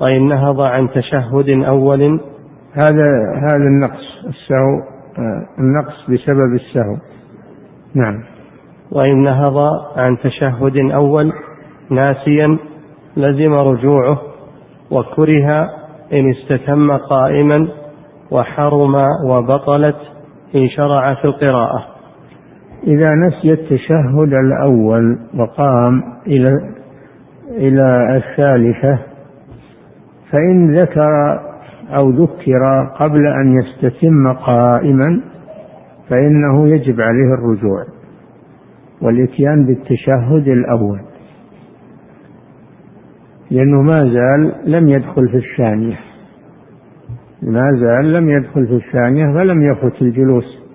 [0.00, 2.20] وإن نهض عن تشهد أول
[2.72, 3.08] هذا
[3.42, 4.95] هذا النقص السهو.
[5.58, 6.96] النقص بسبب السهو
[7.94, 8.22] نعم.
[8.92, 9.56] وإن نهض
[9.96, 11.32] عن تشهد أول
[11.90, 12.58] ناسيا
[13.16, 14.18] لزم رجوعه
[14.90, 15.68] وكره
[16.12, 17.68] إن استتم قائما
[18.30, 19.96] وحرم وبطلت
[20.56, 21.86] إن شرع في القراءة.
[22.86, 26.52] إذا نسي التشهد الأول وقام إلى
[27.50, 28.98] إلى الثالثة
[30.32, 31.40] فإن ذكر
[31.90, 35.20] أو ذكر قبل أن يستتم قائما
[36.08, 37.84] فإنه يجب عليه الرجوع
[39.02, 41.00] والإتيان بالتشهد الأول.
[43.50, 45.98] لأنه ما زال لم يدخل في الثانية.
[47.42, 50.66] ما زال لم يدخل في الثانية فلم يفت الجلوس.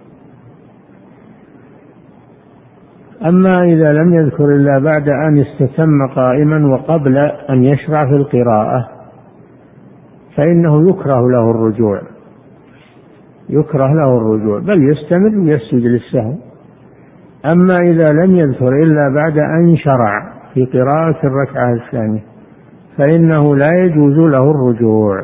[3.26, 7.18] أما إذا لم يذكر إلا بعد أن استتم قائما وقبل
[7.50, 9.01] أن يشرع في القراءة
[10.38, 12.02] فإنه يكره له الرجوع.
[13.50, 16.34] يكره له الرجوع بل يستمر ويسجد للسهو.
[17.46, 22.24] أما إذا لم يذكر إلا بعد أن شرع في قراءة الركعة الثانية
[22.98, 25.22] فإنه لا يجوز له الرجوع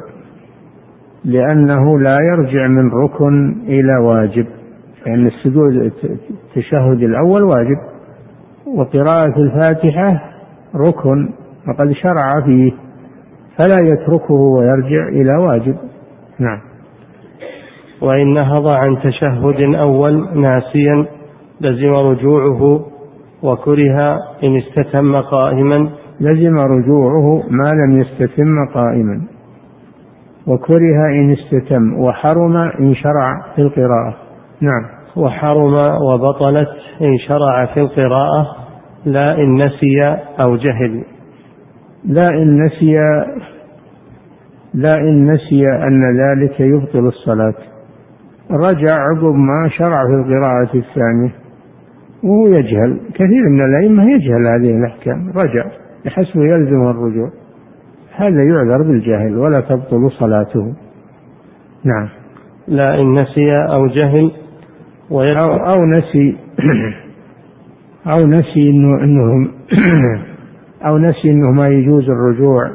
[1.25, 4.45] لأنه لا يرجع من ركن إلى واجب.
[5.05, 5.91] لأن يعني السجود
[6.29, 7.77] التشهد الأول واجب
[8.75, 10.21] وقراءة الفاتحة
[10.75, 11.29] ركن
[11.67, 12.86] وقد شرع فيه.
[13.57, 15.75] فلا يتركه ويرجع إلى واجب.
[16.39, 16.59] نعم.
[18.01, 21.05] وإن نهض عن تشهد أول ناسيا
[21.61, 22.85] لزم رجوعه
[23.43, 25.89] وكره إن استتم قائما.
[26.19, 29.21] لزم رجوعه ما لم يستتم قائما.
[30.47, 34.15] وكره إن استتم وحرم إن شرع في القراءة.
[34.61, 34.97] نعم.
[35.15, 36.69] وحرم وبطلت
[37.01, 38.55] إن شرع في القراءة
[39.05, 41.16] لا إن نسي أو جهل.
[42.05, 42.93] لا إن نسي
[44.73, 47.53] لا إن نسي أن ذلك يبطل الصلاة.
[48.51, 51.33] رجع عقب ما شرع في القراءة الثانية
[52.23, 52.99] وهو يجهل.
[53.13, 55.29] كثير من الأئمة يجهل هذه الأحكام.
[55.29, 55.65] رجع
[56.05, 57.29] بحسبه يلزم الرجوع.
[58.15, 60.73] هذا يعذر بالجهل ولا تبطل صلاته.
[61.83, 62.09] نعم.
[62.67, 64.31] لا إن نسي أو جهل
[65.11, 66.37] أو, أو نسي
[68.13, 69.51] أو نسي إنه إنه
[70.85, 72.71] أو نسي إنه ما يجوز الرجوع.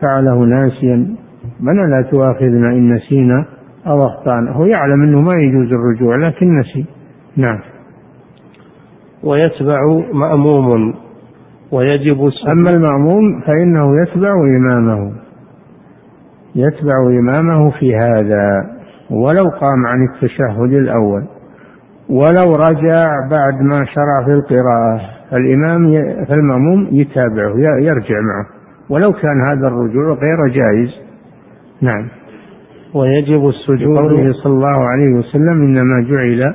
[0.00, 1.16] فعله ناسيا.
[1.60, 3.44] من لا تؤاخذنا إن نسينا
[3.86, 6.86] أو أخطأنا؟ هو يعلم أنه ما يجوز الرجوع لكن نسي.
[7.36, 7.58] نعم.
[9.24, 9.80] ويتبع
[10.14, 10.94] مأموم.
[11.72, 15.12] ويجب أما المأموم فإنه يتبع إمامه.
[16.54, 18.76] يتبع إمامه في هذا.
[19.10, 21.24] ولو قام عن التشهد الأول.
[22.08, 25.15] ولو رجع بعد ما شرع في القراءة.
[25.32, 25.92] الإمام
[26.28, 28.46] فالمأموم يتابعه يرجع معه.
[28.90, 30.90] ولو كان هذا الرجوع غير جائز.
[31.82, 32.08] نعم.
[32.94, 36.54] ويجب السجود قوله صلى الله عليه وسلم إنما جعل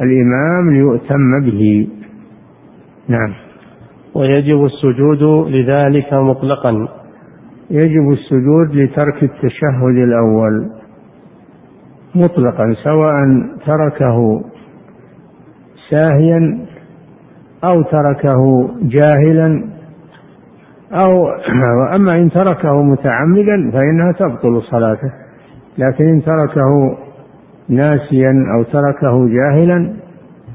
[0.00, 1.88] الإمام ليؤتم به.
[3.08, 3.32] نعم.
[4.14, 6.88] ويجب السجود لذلك مطلقا.
[7.70, 10.70] يجب السجود لترك التشهد الأول.
[12.14, 13.14] مطلقا سواء
[13.66, 14.44] تركه
[15.90, 16.58] ساهيا
[17.64, 19.64] أو تركه جاهلا
[20.92, 21.28] أو
[21.96, 25.12] أما إن تركه متعمدا فإنها تبطل صلاته.
[25.78, 26.98] لكن إن تركه
[27.68, 29.94] ناسيا أو تركه جاهلا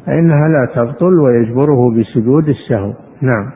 [0.05, 2.93] فإنها لا تبطل ويجبره بسجود السهو.
[3.21, 3.51] نعم.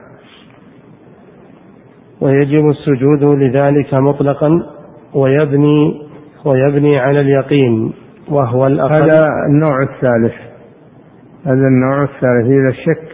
[2.21, 4.49] ويجب السجود لذلك مطلقا
[5.13, 6.07] ويبني
[6.45, 7.93] ويبني على اليقين
[8.29, 8.93] وهو الأقل.
[8.93, 10.33] هذا النوع الثالث.
[11.45, 12.45] هذا النوع الثالث.
[12.45, 13.06] إذا شك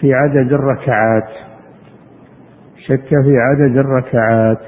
[0.00, 1.28] في عدد الركعات.
[2.86, 4.58] شك في عدد الركعات.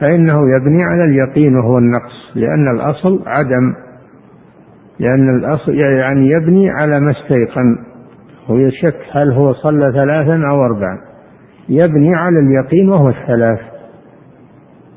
[0.00, 3.74] فإنه يبني على اليقين وهو النقص لأن الأصل عدم.
[4.98, 7.76] لأن الأصل يعني يبني على ما استيقن.
[8.48, 10.98] ويشك هل هو صلى ثلاثا أو أربعا.
[11.68, 13.60] يبني على اليقين وهو الثلاث.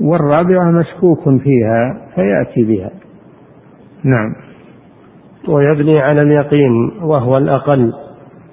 [0.02, 2.92] والرابعة مشكوك فيها فيأتي بها.
[4.04, 4.36] نعم.
[5.48, 7.94] ويبني على اليقين وهو الأقل.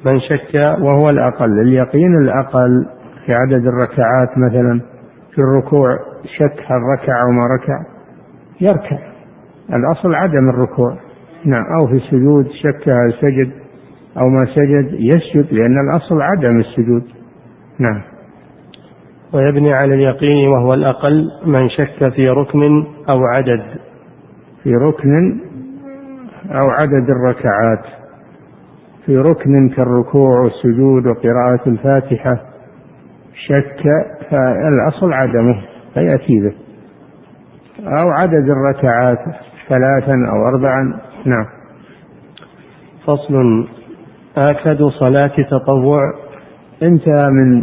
[0.04, 2.86] من شك وهو الأقل اليقين الأقل
[3.26, 4.80] في عدد الركعات مثلا
[5.34, 5.98] في الركوع
[6.38, 7.84] شك هل ركع أو ما ركع؟
[8.60, 8.98] يركع.
[9.74, 10.96] الأصل عدم الركوع.
[11.44, 11.64] نعم.
[11.80, 13.50] أو في السجود شك هل سجد
[14.18, 17.04] أو ما سجد يسجد لأن الأصل عدم السجود.
[17.78, 18.02] نعم.
[19.32, 23.62] ويبني على اليقين وهو الأقل من شك في ركن أو عدد.
[24.62, 25.40] في ركن
[26.50, 27.99] أو عدد الركعات.
[29.10, 32.40] في ركن كالركوع والسجود وقراءة الفاتحة
[33.48, 33.82] شك
[34.30, 35.62] فالأصل عدمه
[35.94, 36.54] فيأتي به.
[37.86, 39.18] أو عدد الركعات
[39.68, 41.46] ثلاثا أو أربعا نعم.
[43.06, 43.68] فصل
[44.36, 46.00] آكد صلاة تطوع.
[46.82, 47.62] انتهى من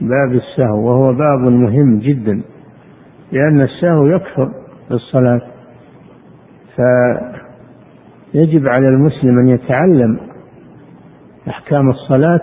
[0.00, 2.42] باب السهو وهو باب مهم جدا
[3.32, 4.52] لأن السهو يكثر
[4.88, 5.40] في الصلاة
[8.32, 10.31] فيجب على المسلم أن يتعلم
[11.48, 12.40] أحكام الصلاة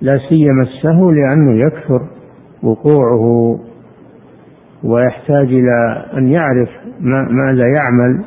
[0.00, 2.08] لا سيما السهو لأنه يكثر
[2.62, 3.58] وقوعه
[4.84, 6.68] ويحتاج إلى أن يعرف
[7.30, 8.24] ماذا يعمل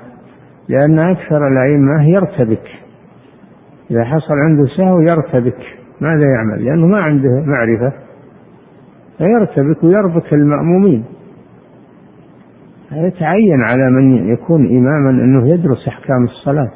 [0.69, 2.63] لأن أكثر الأئمة يرتبك.
[3.91, 5.59] إذا حصل عنده سهو يرتبك
[6.01, 7.93] ماذا يعمل لأنه ما عنده معرفة
[9.17, 11.05] فيرتبك ويربك المأمومين.
[12.91, 16.71] يتعين على من يكون إماما أنه يدرس أحكام الصلاة.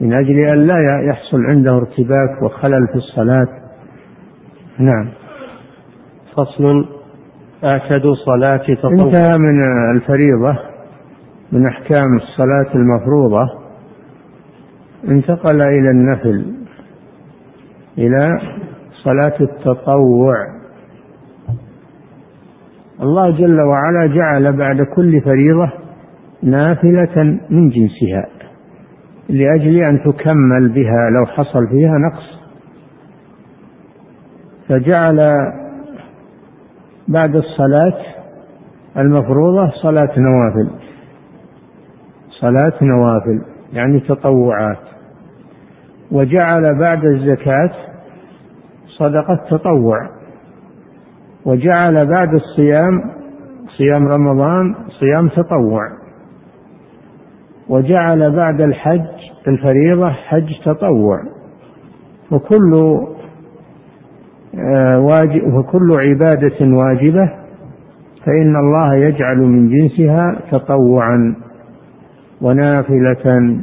[0.00, 3.48] من أجل أن لا يحصل عنده ارتباك وخلل في الصلاة.
[4.78, 5.08] نعم.
[6.36, 7.00] فصل.
[7.64, 8.92] آكد صلاة تطوع.
[8.92, 9.62] انتهى من
[9.96, 10.58] الفريضة
[11.52, 13.60] من أحكام الصلاة المفروضة.
[15.08, 16.54] انتقل إلى النفل
[17.98, 18.40] إلى
[19.04, 20.34] صلاة التطوع.
[23.02, 25.72] الله جل وعلا جعل بعد كل فريضة
[26.42, 28.39] نافلة من جنسها.
[29.30, 32.40] لأجل أن تكمل بها لو حصل فيها نقص.
[34.68, 35.16] فجعل
[37.08, 37.98] بعد الصلاة
[38.96, 40.70] المفروضة صلاة نوافل.
[42.40, 44.78] صلاة نوافل يعني تطوعات.
[46.12, 47.70] وجعل بعد الزكاة
[48.98, 50.10] صدقة تطوع.
[51.44, 53.00] وجعل بعد الصيام
[53.78, 55.82] صيام رمضان صيام تطوع.
[57.68, 61.18] وجعل بعد الحج الفريضة حج تطوع
[62.30, 62.74] وكل
[64.58, 67.32] آه، واجب وكل عبادة واجبة
[68.26, 71.34] فإن الله يجعل من جنسها تطوعا
[72.40, 73.56] ونافلة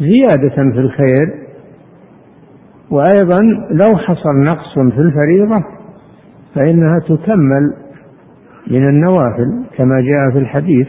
[0.00, 1.44] زيادة في الخير.
[2.90, 5.64] وأيضا لو حصل نقص في الفريضة
[6.54, 7.74] فإنها تكمل
[8.70, 10.88] من النوافل كما جاء في الحديث.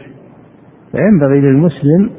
[0.92, 2.10] فينبغي للمسلم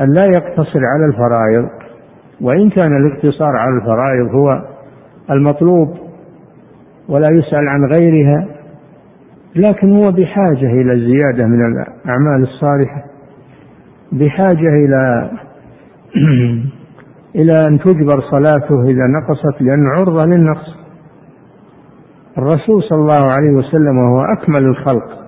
[0.00, 1.68] أن لا يقتصر على الفرائض
[2.40, 4.62] وإن كان الاقتصار على الفرائض هو
[5.30, 5.88] المطلوب
[7.08, 8.48] ولا يسأل عن غيرها
[9.56, 13.04] لكن هو بحاجة إلى الزيادة من الأعمال الصالحة
[14.12, 15.30] بحاجة إلى
[17.40, 20.78] إلى أن تجبر صلاته إذا نقصت لأن عرضة للنقص.
[22.38, 25.27] الرسول صلى الله عليه وسلم وهو أكمل الخلق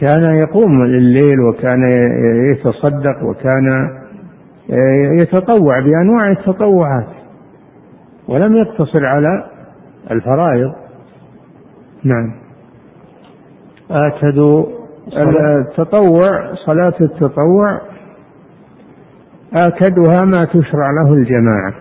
[0.00, 1.82] كان يقوم الليل وكان
[2.50, 3.88] يتصدق وكان
[5.20, 7.08] يتطوع بأنواع التطوعات
[8.28, 9.44] ولم يقتصر على
[10.10, 10.72] الفرائض.
[12.04, 12.32] نعم.
[13.90, 14.66] آكدوا
[15.16, 17.80] التطوع صلاة التطوع
[19.52, 21.74] آكدها ما تشرع له الجماعة.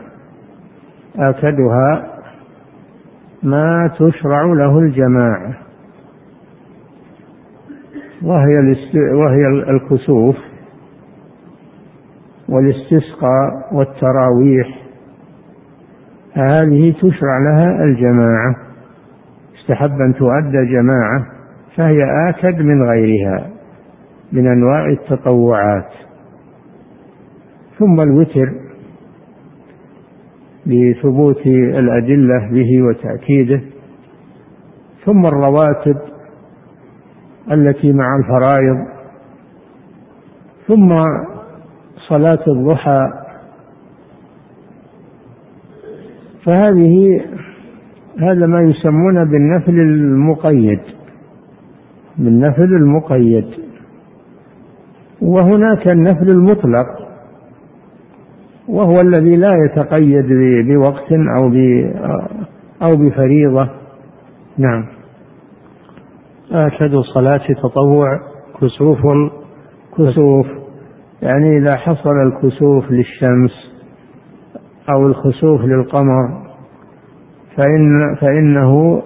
[1.16, 2.08] آكدها
[3.44, 5.67] ما تشرع له الجماعة.
[8.24, 8.76] وهي
[9.14, 10.36] وهي الكسوف
[12.50, 14.68] والاستسقاء والتراويح.
[16.34, 18.56] هذه تشرع لها الجماعة.
[19.62, 21.26] استحب أن تؤدى جماعة
[21.76, 22.00] فهي
[22.30, 23.50] آكد من غيرها
[24.32, 25.92] من أنواع التطوعات.
[27.80, 28.54] ثم الوتر
[30.66, 33.62] لثبوت الأدلة به وتأكيده.
[35.06, 35.98] ثم الرواتب
[37.52, 38.88] التي مع الفرائض
[40.68, 40.90] ثم
[42.10, 43.02] صلاة الضحى.
[46.46, 47.22] فهذه
[48.20, 50.80] هذا ما يسمونه بالنفل المقيد
[52.18, 53.46] بالنفل المقيد.
[55.22, 56.88] وهناك النفل المطلق
[58.68, 60.26] وهو الذي لا يتقيد
[60.68, 61.52] بوقت أو
[62.82, 63.70] أو بفريضة.
[64.58, 64.97] نعم.
[66.52, 68.08] آكد صلاة تطوع
[68.62, 69.00] كسوف
[69.98, 70.48] كسوف.
[71.22, 73.52] يعني إذا حصل الكسوف للشمس
[74.90, 76.48] أو الخسوف للقمر
[77.58, 79.02] فإن فإنه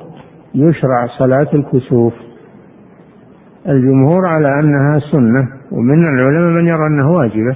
[0.56, 2.14] يشرع صلاة الكسوف.
[3.68, 7.56] الجمهور على أنها سنة ومن العلماء من يرى أنها واجبة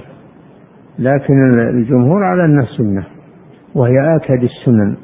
[0.98, 3.06] لكن الجمهور على أنها سنة
[3.74, 4.96] وهي آكد السنن.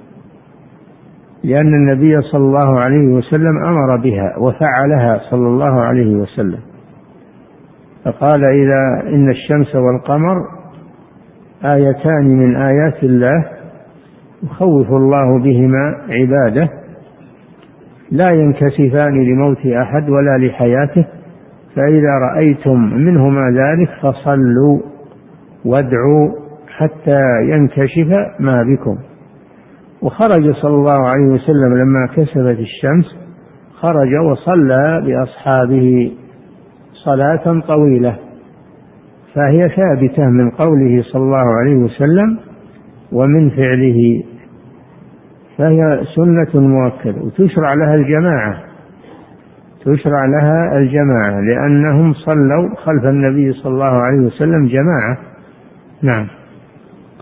[1.45, 6.59] لأن النبي صلى الله عليه وسلم أمر بها وفعلها صلى الله عليه وسلم.
[8.05, 10.36] فقال إذا إن الشمس والقمر
[11.64, 13.45] آيتان من آيات الله
[14.43, 16.68] يخوف الله بهما عباده
[18.11, 21.07] لا ينكسفان لموت أحد ولا لحياته
[21.76, 24.80] فإذا رأيتم منهما ذلك فصلوا
[25.64, 26.32] وادعوا
[26.68, 28.09] حتى ينكشف
[28.40, 28.99] ما بكم.
[30.03, 33.05] وخرج صلى الله عليه وسلم لما كسفت الشمس
[33.80, 36.12] خرج وصلى بأصحابه
[37.05, 38.18] صلاة طويلة.
[39.34, 42.38] فهي ثابتة من قوله صلى الله عليه وسلم
[43.12, 44.22] ومن فعله.
[45.59, 48.62] فهي سنة مؤكدة وتشرع لها الجماعة.
[49.80, 55.18] تشرع لها الجماعة لأنهم صلوا خلف النبي صلى الله عليه وسلم جماعة.
[56.03, 56.26] نعم.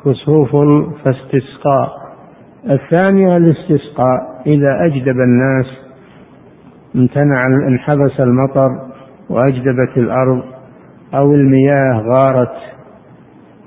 [0.05, 0.51] كسوف
[1.05, 2.00] فاستسقاء.
[2.65, 5.67] الثانية الاستسقاء إذا أجدب الناس
[6.97, 8.69] امتنع انحبس المطر
[9.31, 10.43] وأجدبت الأرض
[11.15, 12.53] أو المياه غارت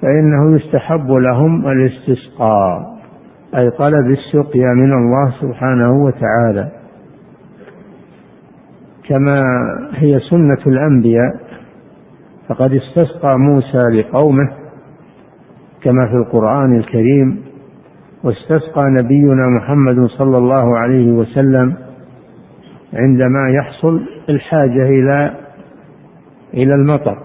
[0.02, 2.94] فإنه يستحب لهم الاستسقاء
[3.58, 6.72] أي طلب السقيا من الله سبحانه وتعالى.
[9.10, 9.41] كما
[9.94, 11.36] هي سنة الأنبياء
[12.50, 14.50] فقد استسقى موسى لقومه
[15.84, 17.53] كما في القرآن الكريم
[18.24, 21.74] واستسقى نبينا محمد صلى الله عليه وسلم
[22.93, 25.34] عندما يحصل الحاجة إلى
[26.53, 27.17] إلى المطر.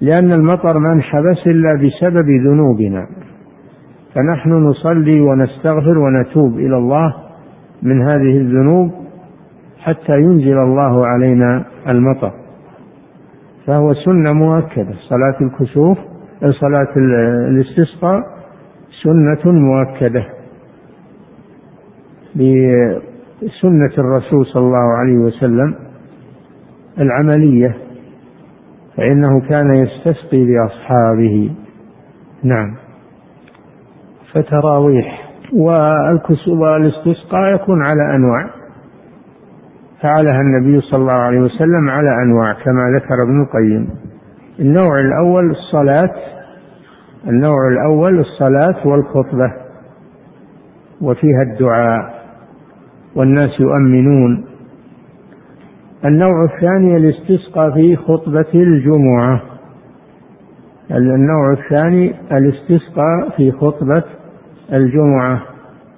[0.00, 3.06] لأن المطر ما انحبس إلا بسبب ذنوبنا.
[4.14, 7.14] فنحن نصلي ونستغفر ونتوب إلى الله
[7.82, 8.90] من هذه الذنوب
[9.78, 12.32] حتى ينزل الله علينا المطر.
[13.66, 14.94] فهو سنة مؤكدة.
[15.08, 15.98] صلاة الكسوف
[16.60, 16.92] صلاة
[17.48, 18.37] الاستسقاء
[19.02, 20.26] سنة مؤكدة
[22.34, 25.74] بسنة الرسول صلى الله عليه وسلم
[26.98, 27.76] العملية
[28.96, 31.50] فإنه كان يستسقي لأصحابه.
[32.42, 32.76] نعم.
[34.32, 35.28] فتراويح.
[36.48, 38.50] والاستسقاء يكون على أنواع.
[40.02, 43.88] فعلها النبي صلى الله عليه وسلم على أنواع كما ذكر ابن القيم.
[44.60, 46.37] النوع الأول الصلاة
[47.28, 49.52] النوع الأول الصلاة والخطبة
[51.00, 52.24] وفيها الدعاء
[53.16, 54.44] والناس يؤمنون.
[56.04, 59.42] النوع الثاني الاستسقى في خطبة الجمعة.
[60.90, 64.02] النوع الثاني الاستسقاء في خطبة
[64.72, 65.42] الجمعة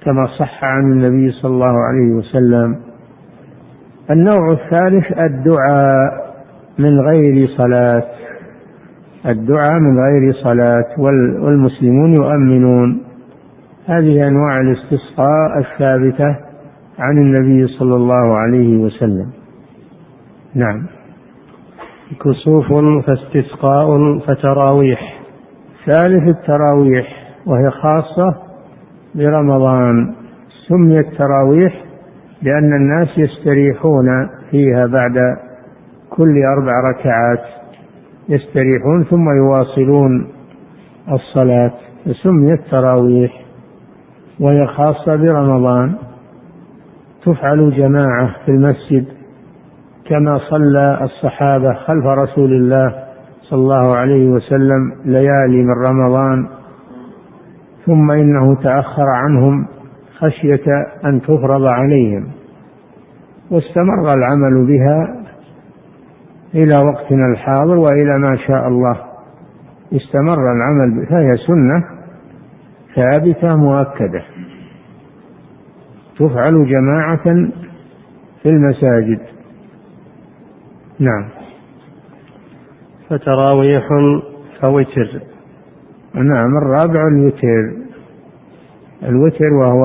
[0.05, 2.77] كما صح عن النبي صلى الله عليه وسلم.
[4.11, 6.35] النوع الثالث الدعاء
[6.79, 8.20] من غير صلاة.
[9.27, 11.01] الدعاء من غير صلاة
[11.43, 13.03] والمسلمون يؤمنون.
[13.87, 16.37] هذه أنواع الاستسقاء الثابتة
[16.99, 19.31] عن النبي صلى الله عليه وسلم.
[20.55, 20.87] نعم.
[22.21, 22.67] كسوف
[23.07, 25.21] فاستسقاء فتراويح.
[25.87, 27.07] ثالث التراويح
[27.47, 28.35] وهي خاصة
[29.15, 30.15] برمضان.
[30.69, 31.85] سميت تراويح
[32.43, 34.07] لأن الناس يستريحون
[34.51, 35.37] فيها بعد
[36.11, 37.60] كل أربع ركعات.
[38.31, 40.29] يستريحون ثم يواصلون
[41.13, 41.73] الصلاة
[42.05, 43.45] فسميت تراويح
[44.41, 45.95] وهي خاصة برمضان.
[47.25, 49.05] تفعل جماعة في المسجد
[50.09, 53.05] كما صلى الصحابة خلف رسول الله
[53.43, 56.49] صلى الله عليه وسلم ليالي من رمضان.
[57.87, 59.67] ثم إنه تأخر عنهم
[60.19, 60.65] خشية
[61.05, 62.29] أن تفرض عليهم.
[63.51, 65.20] واستمر العمل بها
[66.55, 68.97] إلى وقتنا الحاضر وإلى ما شاء الله.
[69.93, 71.85] استمر العمل فهي سنة
[72.97, 74.25] ثابتة مؤكدة.
[76.19, 77.25] تفعل جماعة
[78.43, 79.21] في المساجد.
[80.99, 81.29] نعم.
[83.09, 83.89] فتراويح
[84.61, 85.21] فوتر
[86.15, 87.73] نعم الرابع الوتر.
[89.03, 89.85] الوتر وهو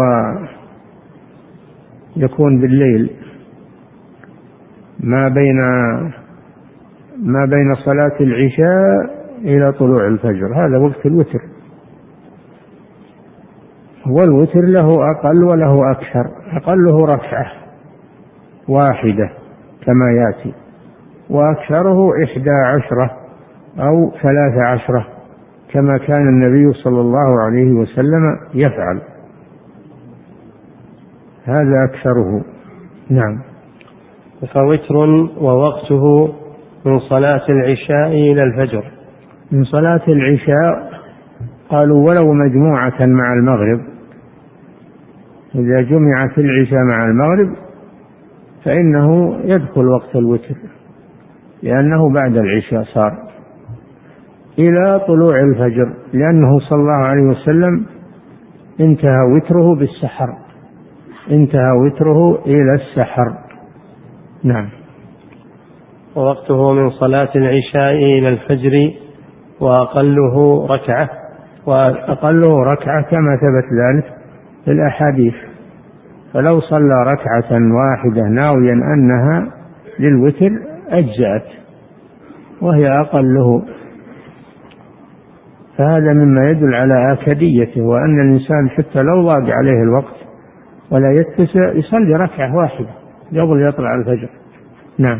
[2.15, 3.09] يكون بالليل.
[4.99, 5.59] ما بين
[7.23, 10.53] ما بين صلاة العشاء إلى طلوع الفجر.
[10.55, 11.41] هذا وقت الوتر.
[14.07, 16.25] والوتر له أقل وله أكثر.
[16.51, 17.51] أقله ركعة
[18.67, 19.29] واحدة
[19.85, 20.53] كما يأتي
[21.29, 23.11] وأكثره إحدى عشرة
[23.79, 25.07] أو ثلاث عشرة
[25.73, 29.01] كما كان النبي صلى الله عليه وسلم يفعل.
[31.45, 32.41] هذا أكثره.
[33.09, 33.41] نعم.
[34.53, 34.95] فوتر
[35.41, 36.33] ووقته
[36.85, 38.83] من صلاة العشاء إلى الفجر.
[39.51, 40.95] من صلاة العشاء
[41.69, 43.79] قالوا ولو مجموعة مع المغرب
[45.55, 47.55] إذا جمعت العشاء مع المغرب
[48.65, 50.55] فإنه يدخل وقت الوتر
[51.63, 53.29] لأنه بعد العشاء صار
[54.59, 57.85] إلى طلوع الفجر لأنه صلى الله عليه وسلم
[58.79, 60.37] انتهى وتره بالسحر
[61.31, 63.37] انتهى وتره إلى السحر.
[64.43, 64.69] نعم.
[66.15, 68.93] ووقته من صلاة العشاء إلى الفجر
[69.59, 71.09] وأقله ركعة
[71.65, 74.13] وأقله ركعة كما ثبت ذلك
[74.65, 75.33] في الأحاديث.
[76.33, 79.51] فلو صلى ركعة واحدة ناويا أنها
[79.99, 80.51] للوتر
[80.89, 81.47] أجزأت
[82.61, 83.61] وهي أقله.
[85.77, 90.15] فهذا مما يدل على آكديته وأن الإنسان حتى لو ضاق عليه الوقت
[90.91, 92.89] ولا يتسع يصلي ركعة واحدة
[93.31, 94.29] قبل يطلع الفجر.
[94.99, 95.19] نعم.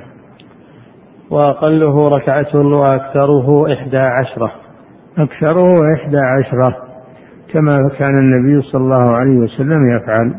[1.32, 4.52] وأقله ركعة وأكثره إحدى عشرة.
[5.18, 6.76] أكثره إحدى عشرة
[7.54, 10.36] كما كان النبي صلى الله عليه وسلم يفعل.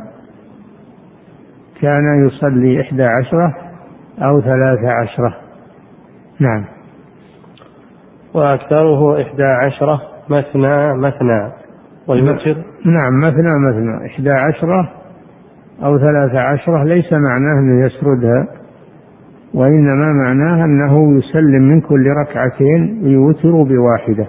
[1.80, 3.54] كان يصلي إحدى عشرة
[4.18, 5.36] أو ثلاث عشرة.
[6.40, 6.64] نعم.
[8.34, 11.52] وأكثره إحدى عشرة مثنى مثنى.
[12.08, 14.06] والوتر نعم مثنى مثنى.
[14.06, 14.92] إحدى عشرة
[15.84, 18.65] أو ثلاث عشرة ليس معناه أنه يسردها.
[19.56, 24.28] وإنما معناه أنه يسلم من كل ركعتين ويوتر بواحدة.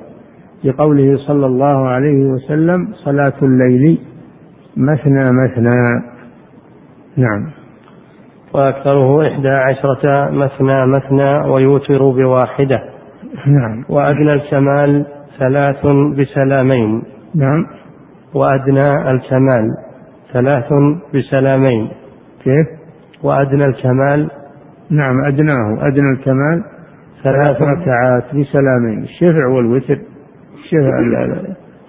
[0.64, 4.00] لقوله صلى الله عليه وسلم صلاة الليل
[4.78, 6.04] مثنى مثنى.
[7.18, 7.52] نعم.
[8.54, 12.80] وأكثره إحدى عشرة مثنى مثنى ويوتر بواحدة.
[13.48, 13.86] نعم.
[13.90, 15.06] وأدنى الكمال
[15.40, 15.86] ثلاث
[16.18, 17.04] بسلامين.
[17.36, 17.66] نعم.
[18.34, 19.64] وأدنى الكمال
[20.34, 20.66] ثلاث
[21.16, 21.88] بسلامين.
[22.44, 22.68] كيف؟
[23.24, 24.30] وأدنى الكمال
[24.90, 26.64] نعم أدناه أدنى الكمال.
[27.24, 30.00] ثلاث ركعات بسلامين الشفع والوتر.
[30.56, 31.00] الشفع,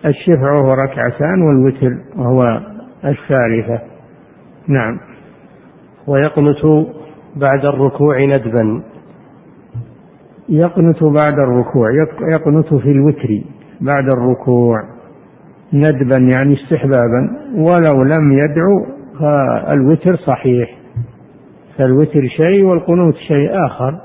[0.07, 2.61] الشفع وهو ركعتان والوتر وهو
[3.05, 3.81] الثالثة.
[4.69, 4.99] نعم.
[6.07, 6.87] ويقنت
[7.37, 8.83] بعد الركوع ندبا.
[10.49, 11.89] يقنت بعد الركوع
[12.33, 13.29] يقنت في الوتر
[13.81, 14.77] بعد الركوع
[15.73, 17.31] ندبا يعني استحبابا.
[17.55, 18.87] ولو لم يدعو
[19.21, 20.79] فالوتر صحيح.
[21.79, 24.01] فالوتر شيء والقنوت شيء آخر.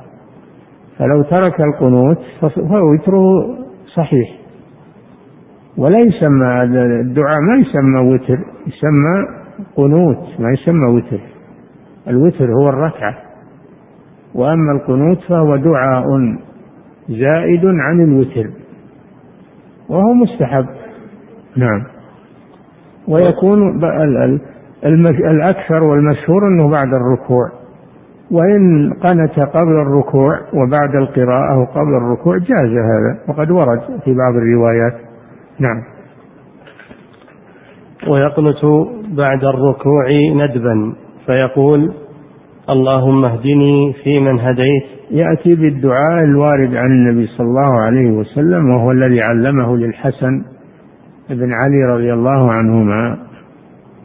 [0.98, 3.56] فلو ترك القنوت فوتره
[3.96, 4.30] صحيح.
[5.78, 6.64] ولا يسمى
[7.02, 9.26] الدعاء ما يسمى وتر يسمى
[9.76, 11.20] قنوت ما يسمى وتر.
[12.08, 13.18] الوتر هو الركعة.
[14.36, 16.06] وأما القنوت فهو دعاء
[17.10, 18.50] زائد عن الوتر.
[19.90, 20.66] وهو مستحب.
[21.58, 21.84] نعم.
[23.08, 23.80] ويكون
[25.32, 27.63] الأكثر والمشهور أنه بعد الركوع.
[28.32, 34.94] وإن قنت قبل الركوع وبعد القراءة وقبل الركوع جاز هذا وقد ورد في بعض الروايات.
[35.60, 35.82] نعم.
[38.08, 40.06] ويقنت بعد الركوع
[40.36, 40.94] ندبا
[41.26, 41.94] فيقول
[42.70, 44.84] اللهم اهدني فيمن هديت.
[45.12, 50.44] يأتي بالدعاء الوارد عن النبي صلى الله عليه وسلم وهو الذي علمه للحسن
[51.30, 53.18] بن علي رضي الله عنهما.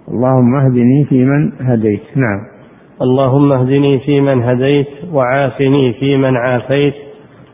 [0.08, 2.02] اللهم اهدني فيمن هديت.
[2.16, 2.57] نعم.
[3.02, 6.94] اللهم اهدني فيمن هديت وعافني فيمن عافيت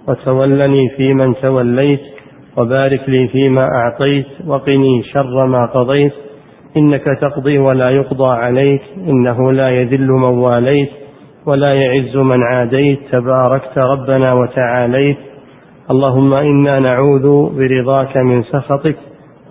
[0.08, 2.00] وتولني فيمن توليت
[2.56, 6.12] وبارك لي فيما أعطيت وقني شر ما قضيت
[6.76, 10.90] إنك تقضي ولا يقضى عليك إنه لا يذل من واليت
[11.46, 15.16] ولا يعز من عاديت تباركت ربنا وتعاليت
[15.90, 17.26] اللهم إنا نعوذ
[17.58, 18.96] برضاك من سخطك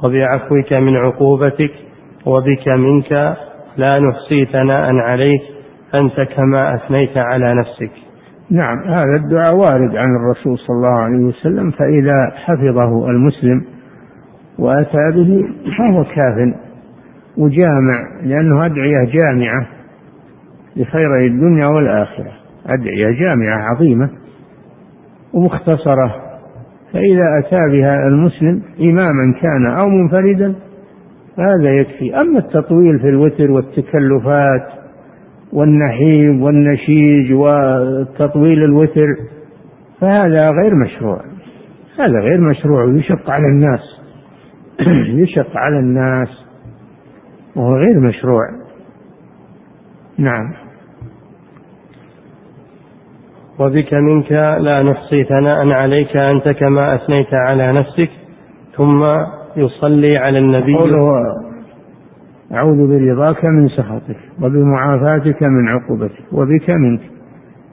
[0.03, 1.71] وبعفوك من عقوبتك
[2.25, 3.37] وبك منك
[3.77, 5.52] لا نحصي ثناء عليك
[5.95, 7.91] أنت كما أثنيت على نفسك.
[8.51, 13.61] نعم هذا الدعاء وارد عن الرسول صلى الله عليه وسلم فإذا حفظه المسلم
[14.59, 15.45] وأتى به
[15.77, 16.55] فهو كاف
[17.37, 19.67] وجامع لأنه أدعية جامعة
[20.75, 22.31] لخيري الدنيا والآخرة.
[22.65, 24.09] أدعية جامعة عظيمة
[25.33, 26.15] ومختصرة.
[26.93, 30.55] فإذا أتى بها المسلم إماما كان أو منفردا
[31.39, 32.21] هذا يكفي.
[32.21, 34.82] أما التطويل في الوتر والتكلفات
[35.53, 39.07] والنحيب والنشيج وتطويل الوتر
[40.01, 41.21] فهذا غير مشروع.
[41.99, 43.79] هذا غير مشروع يشق على الناس.
[45.23, 46.29] يشق على الناس.
[47.55, 48.43] وهو غير مشروع.
[50.17, 50.53] نعم.
[53.59, 58.09] وبك منك لا نحصي ثناء عليك أنت كما أثنيت على نفسك
[58.77, 59.03] ثم
[59.57, 60.75] يصلي على النبي.
[60.75, 61.52] قوله
[62.53, 67.01] أعوذ برضاك من سخطك وبمعافاتك من عقوبتك وبك منك.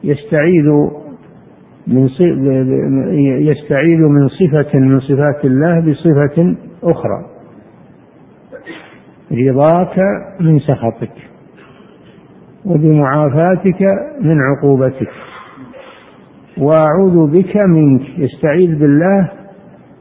[0.04, 0.68] يستعيذ
[1.86, 2.08] من
[3.50, 7.26] يستعيذ من صفة من صفات الله بصفة أخرى.
[9.32, 9.96] رضاك
[10.40, 11.12] من سخطك
[12.64, 13.82] وبمعافاتك
[14.20, 15.10] من عقوبتك.
[16.58, 18.02] وأعوذ بك منك.
[18.18, 19.30] يستعيذ بالله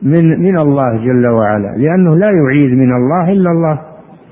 [0.02, 3.89] من من الله جل وعلا لأنه لا يعيذ من الله إلا الله.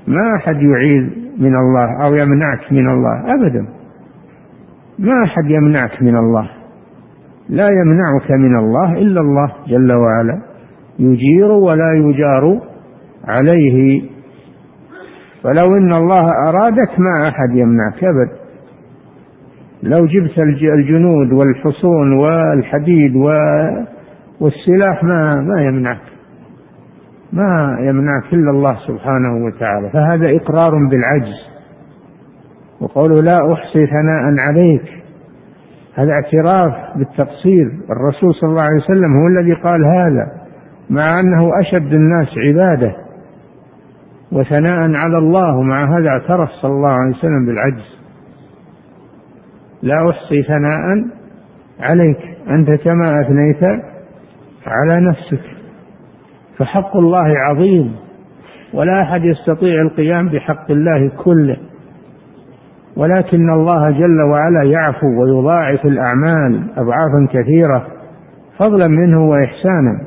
[0.08, 1.04] ما أحد يعيذ
[1.38, 3.66] من الله أو يمنعك من الله ابدا.
[4.98, 6.50] ما أحد يمنعك من الله.
[7.48, 10.42] لا يمنعك من الله إلا الله جل وعلا.
[10.98, 12.60] يجير ولا يجار
[13.28, 14.02] عليه.
[15.44, 18.30] ولو إن الله أرادك ما أحد يمنعك ابد
[19.82, 23.16] لو جبت الجنود والحصون والحديد
[24.40, 26.17] والسلاح ما ما يمنعك.
[27.32, 31.48] ما يمنعك إلا الله سبحانه وتعالى فهذا إقرار بالعجز.
[32.80, 34.82] وقوله لا أحصي ثناء عليك
[35.94, 37.66] هذا اعتراف بالتقصير.
[37.90, 40.32] الرسول صلى الله عليه وسلم هو الذي قال هذا
[40.90, 42.96] مع أنه أشد الناس عبادة.
[44.32, 47.98] وثناء على الله ومع هذا اعترف صلى الله عليه وسلم بالعجز.
[49.82, 51.04] لا أحصي ثناء
[51.80, 52.18] عليك
[52.50, 53.62] أنت كما أثنيت
[54.66, 55.57] على نفسك.
[56.58, 57.96] فحق الله عظيم
[58.74, 61.56] ولا أحد يستطيع القيام بحق الله كله.
[62.96, 67.86] ولكن الله جل وعلا يعفو ويضاعف الأعمال اضعافا كثيرة
[68.58, 70.00] فضلا منه واحسانا.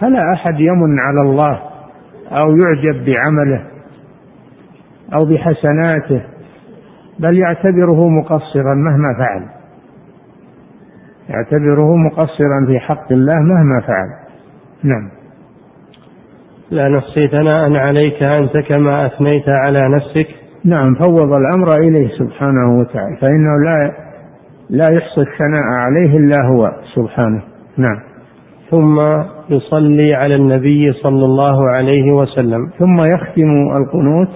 [0.00, 1.60] فلا أحد يمن على الله
[2.30, 3.66] أو يعجب بعمله
[5.14, 6.22] أو بحسناته
[7.18, 9.46] بل يعتبره مقصرا مهما فعل.
[11.28, 14.08] يعتبره مقصرا في حق الله مهما فعل.
[14.82, 15.10] نعم.
[16.74, 20.28] لا نحصي ثناء عليك أنت كما أثنيت على نفسك.
[20.64, 23.92] نعم فوض الأمر إليه سبحانه وتعالى فإنه لا
[24.70, 27.42] لا يحصي الثناء عليه إلا هو سبحانه.
[27.76, 27.96] نعم.
[28.70, 29.00] ثم
[29.50, 32.70] يصلي على النبي صلى الله عليه وسلم.
[32.78, 34.28] ثم يختم القنوت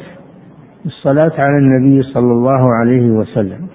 [0.85, 3.67] بالصلاة على النبي صلى الله عليه وسلم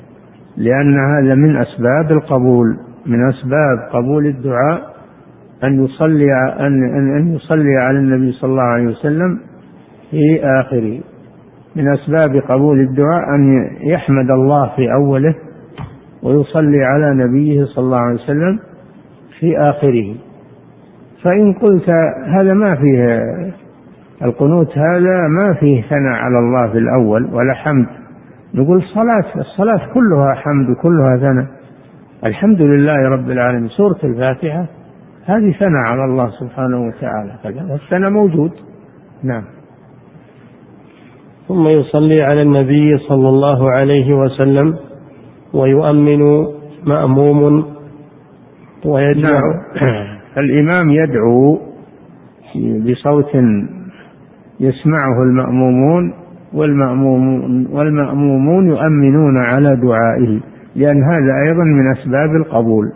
[0.57, 4.92] لأن هذا من أسباب القبول من أسباب قبول الدعاء
[5.63, 6.27] أن يصلي
[6.59, 6.83] أن
[7.17, 9.39] أن يصلي على النبي صلى الله عليه وسلم
[10.11, 10.99] في آخره.
[11.75, 15.35] من أسباب قبول الدعاء أن يحمد الله في أوله
[16.23, 18.59] ويصلي على نبيه صلى الله عليه وسلم
[19.39, 20.15] في آخره.
[21.23, 21.89] فإن قلت
[22.37, 23.19] هذا ما فيه
[24.23, 27.87] القنوت هذا ما فيه ثناء على الله في الأول ولا حمد.
[28.53, 31.47] نقول صلاة الصلاة كلها حمد وكلها ثناء.
[32.25, 33.69] الحمد لله رب العالمين.
[33.69, 34.67] سورة الفاتحة
[35.25, 37.31] هذه ثناء على الله سبحانه وتعالى.
[37.73, 38.51] الثناء موجود.
[39.23, 39.43] نعم.
[41.47, 44.75] ثم يصلي على النبي صلى الله عليه وسلم
[45.53, 46.45] ويؤمن
[46.85, 47.65] مأموم
[48.85, 49.41] ويجمع
[49.81, 50.17] نعم.
[50.37, 51.59] الإمام يدعو
[52.55, 53.35] بصوت
[54.59, 56.13] يسمعه المأمومون
[56.53, 60.39] والمأمومون والمأمومون يؤمنون على دعائه
[60.75, 62.91] لأن هذا أيضا من أسباب القبول.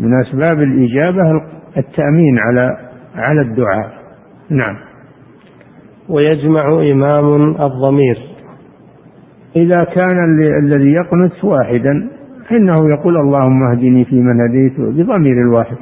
[0.00, 1.42] من أسباب الإجابة
[1.76, 2.76] التأمين على
[3.14, 3.92] على الدعاء.
[4.50, 4.76] نعم.
[6.08, 8.18] ويجمع إمام الضمير.
[9.56, 10.16] إذا كان
[10.58, 12.10] الذي يقنت واحدا
[12.48, 15.76] فإنه يقول اللهم اهدني فيمن هديت بضمير الواحد.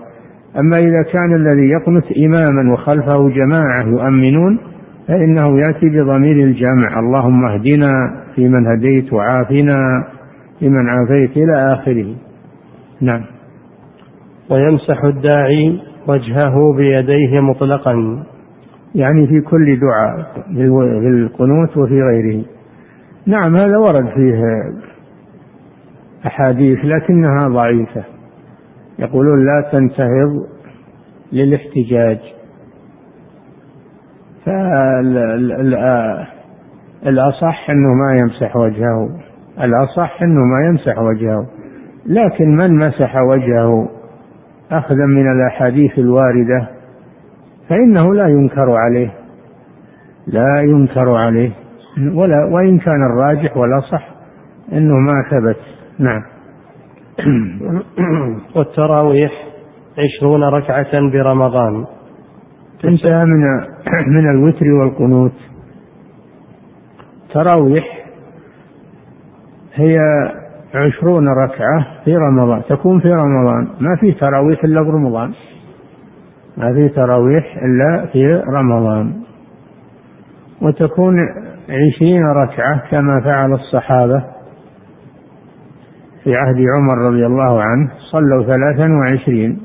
[0.58, 4.58] أما إذا كان الذي يقنت إماما وخلفه جماعة يؤمنون
[5.08, 6.98] فإنه يأتي بضمير الجمع.
[6.98, 7.92] اللهم اهدنا
[8.34, 9.78] فيمن هديت وعافنا
[10.58, 12.14] فيمن عافيت إلى آخره.
[13.00, 13.37] نعم.
[14.50, 18.24] ويمسح الداعي وجهه بيديه مطلقا.
[18.94, 20.62] يعني في كل دعاء في
[21.08, 22.44] القنوت وفي غيره.
[23.26, 24.42] نعم هذا ورد فيه
[26.26, 28.04] أحاديث لكنها ضعيفة.
[28.98, 30.46] يقولون لا تنتهض
[31.32, 32.18] للاحتجاج.
[37.02, 39.08] فالأصح أنه ما يمسح وجهه.
[39.60, 41.46] الأصح أنه ما يمسح وجهه.
[42.06, 43.88] لكن من مسح وجهه؟
[44.70, 46.68] أخذا من الأحاديث الواردة
[47.68, 49.14] فإنه لا ينكر عليه
[50.26, 51.52] لا ينكر عليه
[52.14, 54.08] ولا وإن كان الراجح والأصح
[54.72, 55.56] أنه ما ثبت.
[55.98, 56.22] نعم.
[58.56, 59.32] والتراويح
[59.98, 61.86] عشرون ركعة برمضان.
[62.84, 63.42] انتهى من
[64.14, 65.32] من الوتر والقنوت.
[67.34, 68.04] تراويح
[69.74, 69.98] هي
[70.74, 73.68] عشرون ركعة في رمضان تكون في رمضان.
[73.80, 75.32] ما في تراويح إلا في رمضان.
[76.56, 79.12] ما في تراويح إلا في رمضان.
[80.62, 81.14] وتكون
[81.68, 84.24] عشرين ركعة كما فعل الصحابة
[86.24, 89.60] في عهد عمر رضي الله عنه صلوا ثلاثا وعشرين.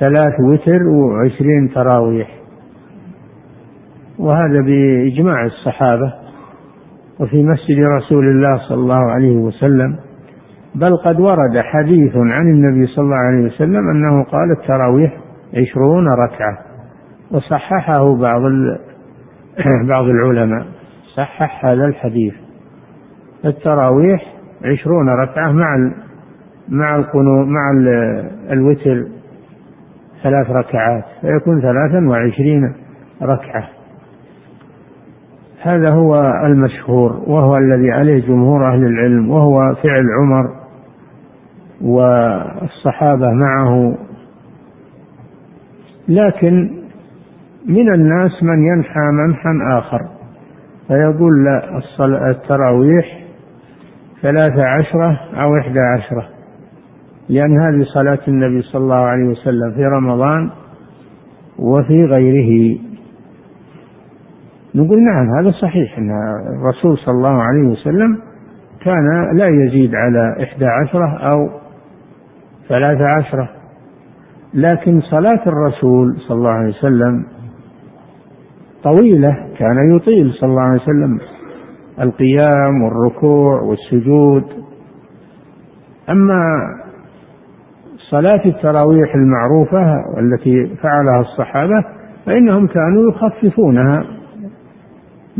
[0.00, 2.40] ثلاث وتر وعشرين تراويح.
[4.18, 6.19] وهذا بإجماع الصحابة.
[7.20, 9.96] وفي مسجد رسول الله صلى الله عليه وسلم.
[10.74, 15.20] بل قد ورد حديث عن النبي صلى الله عليه وسلم أنه قال التراويح
[15.54, 16.58] عشرون ركعة
[17.30, 18.42] وصححه بعض
[19.92, 20.66] بعض العلماء
[21.16, 22.34] صحح هذا الحديث.
[23.44, 25.92] التراويح عشرون ركعة مع
[26.68, 27.70] مع القنو مع
[28.50, 29.06] الوتر
[30.22, 32.74] ثلاث ركعات فيكون ثلاثا وعشرين
[33.22, 33.79] ركعة.
[35.62, 36.14] هذا هو
[36.46, 40.60] المشهور وهو الذي عليه جمهور أهل العلم وهو فعل عمر
[41.82, 43.96] والصحابة معه.
[46.08, 46.70] لكن
[47.66, 50.08] من الناس من ينحى منحا آخر
[50.88, 53.20] فيقول لا التراويح
[54.22, 56.28] ثلاثة عشرة أو إحدى عشرة
[57.28, 60.50] لأن هذه صلاة النبي صلى الله عليه وسلم في رمضان
[61.58, 62.78] وفي غيره.
[64.74, 66.10] نقول نعم هذا صحيح أن
[66.56, 68.18] الرسول صلى الله عليه وسلم
[68.84, 71.50] كان لا يزيد على إحدى عشرة أو
[72.68, 73.48] ثلاثة عشرة.
[74.54, 77.24] لكن صلاة الرسول صلى الله عليه وسلم
[78.84, 81.20] طويلة كان يطيل صلى الله عليه وسلم.
[82.00, 84.44] القيام والركوع والسجود.
[86.10, 86.42] أما
[88.10, 91.84] صلاة التراويح المعروفة والتي فعلها الصحابة
[92.26, 94.19] فإنهم كانوا يخففونها.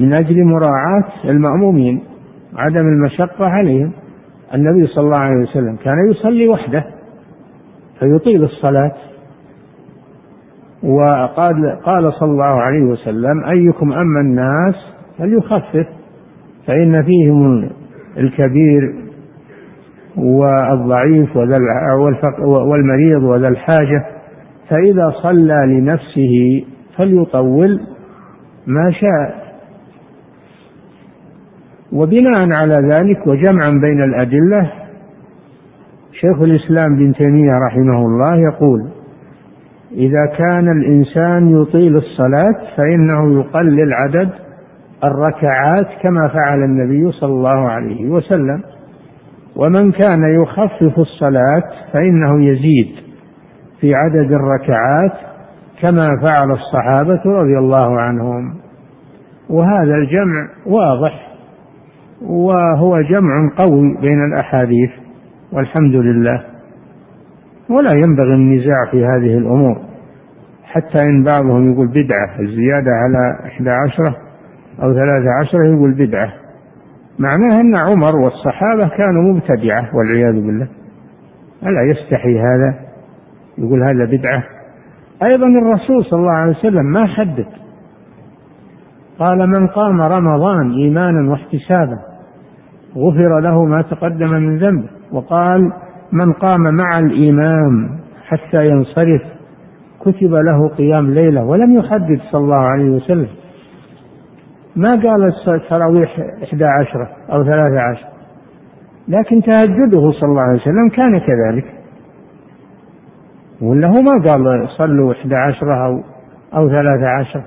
[0.01, 2.01] من أجل مراعاة المأمومين
[2.57, 3.93] عدم المشقة عليهم.
[4.55, 6.85] النبي صلى الله عليه وسلم كان يصلي وحده
[8.01, 8.93] فيطيل الصلاة.
[10.83, 14.75] وقال قال صلى الله عليه وسلم أيكم أما الناس
[15.19, 15.87] فليخفف
[16.67, 17.71] فإن فيهم
[18.17, 18.95] الكبير
[20.17, 21.37] والضعيف
[22.47, 24.05] والمريض وذا الحاجة
[24.69, 26.65] فإذا صلى لنفسه
[26.97, 27.81] فليطول
[28.67, 29.50] ما شاء.
[31.93, 34.73] وبناء على ذلك وجمعا بين الأدلة
[36.13, 38.89] شيخ الإسلام بن تيمية رحمه الله يقول
[39.93, 44.31] إذا كان الإنسان يطيل الصلاة فإنه يقلل عدد
[45.05, 48.63] الركعات كما فعل النبي صلى الله عليه وسلم
[49.57, 51.63] ومن كان يخفف الصلاة
[51.93, 52.95] فإنه يزيد
[53.81, 55.13] في عدد الركعات
[55.81, 58.55] كما فعل الصحابة رضي الله عنهم.
[59.51, 61.30] وهذا الجمع واضح
[62.23, 64.91] وهو جمع قوي بين الأحاديث
[65.53, 66.45] والحمد لله.
[67.71, 69.79] ولا ينبغي النزاع في هذه الأمور.
[70.65, 74.17] حتى إن بعضهم يقول بدعة الزيادة على إحدى عشرة
[74.83, 76.33] أو ثلاثة عشرة يقول بدعة.
[77.19, 80.69] معناه أن عمر والصحابة كانوا مبتدعة والعياذ بالله.
[81.63, 82.75] ألا يستحي هذا؟
[83.59, 84.43] يقول هذا بدعة.
[85.23, 87.47] أيضا الرسول صلى الله عليه وسلم ما حدد.
[89.19, 92.10] قال من قام رمضان إيمانا واحتسابا
[92.97, 94.89] غفر له ما تقدم من ذنبه.
[95.13, 95.73] وقال
[96.13, 99.23] من قام مع الإمام حتى ينصرف
[100.01, 103.29] كتب له قيام ليلة ولم يحدد صلى الله عليه وسلم.
[104.77, 108.07] ما قال التراويح إحدى عشرة أو ثلاثة عشر؟
[109.09, 111.65] لكن تهجده صلى الله عليه وسلم كان كذلك.
[113.63, 116.03] ولا هو ما قال صلوا إحدى عشرة أو
[116.57, 117.43] أو ثلاثة عشر.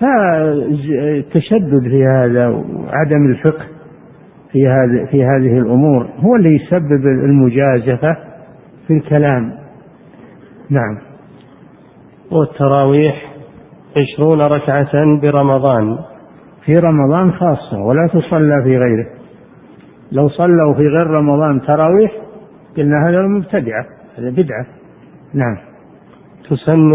[0.00, 3.71] فالتشدد في هذا وعدم الفقه
[4.52, 6.08] في هذه في هذه الأمور.
[6.18, 8.16] هو اللي يسبب المجازفة
[8.86, 9.52] في الكلام.
[10.70, 10.98] نعم.
[12.30, 13.32] والتراويح
[13.96, 15.98] عشرون ركعة برمضان.
[16.64, 19.06] في رمضان خاصة ولا تصلى في غيره.
[20.12, 22.12] لو صلوا في غير رمضان تراويح
[22.76, 23.86] قلنا هذا مبتدعة
[24.18, 24.66] هذا بدعة.
[25.34, 25.56] نعم.
[26.50, 26.92] تسن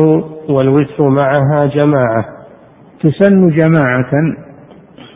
[0.49, 2.26] والوتر معها جماعة.
[3.01, 4.12] تسن جماعة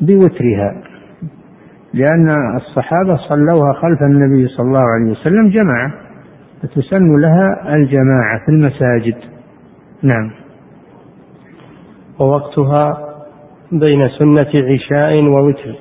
[0.01, 0.90] بوترها.
[1.93, 5.91] لأن الصحابة صلوها خلف النبي صلى الله عليه وسلم جماعة
[6.61, 9.15] فتسن لها الجماعة في المساجد.
[10.03, 10.31] نعم.
[12.19, 12.97] ووقتها
[13.71, 15.75] بين سنة عشاء ووتر.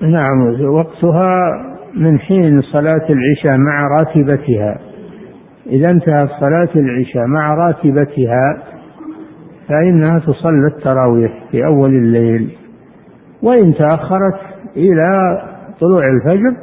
[0.00, 1.52] نعم وقتها
[1.94, 4.78] من حين صلاة العشاء مع راتبتها.
[5.66, 8.62] إذا انتهت صلاة العشاء مع راتبتها
[9.68, 12.56] فإنها تصلى التراويح في أول الليل.
[13.42, 14.45] وإن تأخرت
[14.76, 15.08] إلى
[15.80, 16.56] طلوع الفجر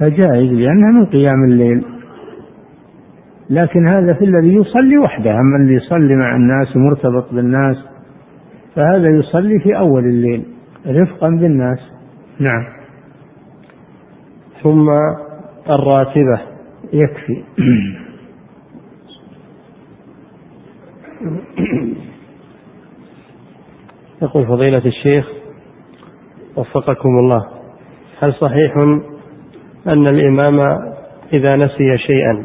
[0.00, 1.84] فجائز لأنها من قيام الليل.
[3.50, 7.76] لكن هذا في الذي يصلي وحده أما اللي يصلي مع الناس مرتبط بالناس
[8.74, 10.44] فهذا يصلي في أول الليل
[10.86, 11.78] رفقا بالناس.
[12.40, 12.64] نعم.
[14.62, 14.88] ثم
[15.70, 16.40] الراتبة.
[16.92, 17.44] يكفي.
[24.22, 25.26] يقول فضيلة الشيخ
[26.56, 27.46] وفقكم الله.
[28.20, 28.76] هل صحيح
[29.86, 30.60] أن الإمام
[31.32, 32.44] إذا نسي شيئا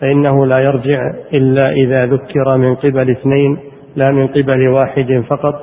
[0.00, 3.58] فإنه لا يرجع إلا إذا ذكر من قبل اثنين
[3.96, 5.54] لا من قبل واحد فقط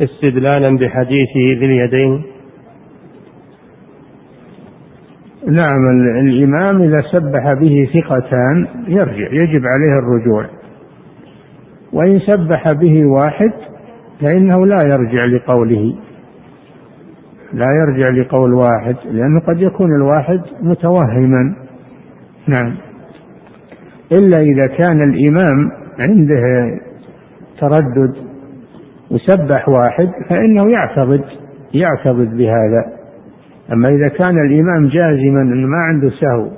[0.00, 2.22] استدلالا بحديث ذي اليدين؟
[5.46, 10.46] نعم الإمام إذا سبح به ثقتان يرجع يجب عليه الرجوع.
[11.92, 13.52] وإن سبح به واحد
[14.20, 15.94] فإنه لا يرجع لقوله.
[17.52, 21.54] لا يرجع لقول واحد لأنه قد يكون الواحد متوهما.
[22.48, 22.74] نعم.
[24.12, 26.42] إلا إذا كان الإمام عنده
[27.60, 28.14] تردد
[29.10, 31.24] وسبح واحد فإنه يعتقد
[31.74, 32.84] يعتقد بهذا.
[33.72, 36.50] أما إذا كان الإمام جازما أنه ما عنده سهو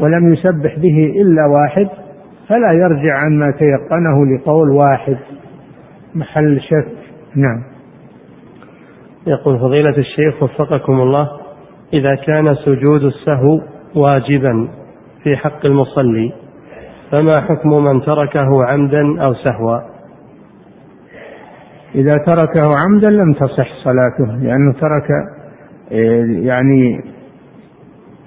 [0.00, 1.88] ولم يسبح به إلا واحد
[2.48, 5.16] فلا يرجع عما تيقنه لقول واحد.
[6.14, 6.86] محل شك.
[7.36, 7.69] نعم.
[9.30, 11.30] يقول فضيلة الشيخ وفقكم الله
[11.92, 13.60] إذا كان سجود السهو
[13.94, 14.68] واجبا
[15.22, 16.32] في حق المصلي
[17.12, 19.78] فما حكم من تركه عمدا أو سهوا؟
[21.94, 25.08] إذا تركه عمدا لم تصح صلاته لأنه ترك
[26.46, 27.00] يعني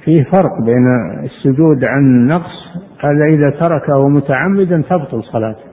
[0.03, 0.85] فيه فرق بين
[1.23, 5.63] السجود عن نقص هذا إذا تركه متعمدا تبطل صلاته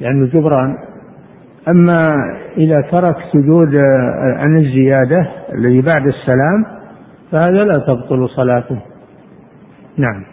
[0.00, 0.76] لأنه جبران.
[1.68, 2.14] أما
[2.56, 3.76] إذا ترك سجود
[4.36, 6.64] عن الزيادة الذي بعد السلام
[7.32, 8.82] فهذا لا تبطل صلاته.
[9.98, 10.24] نعم.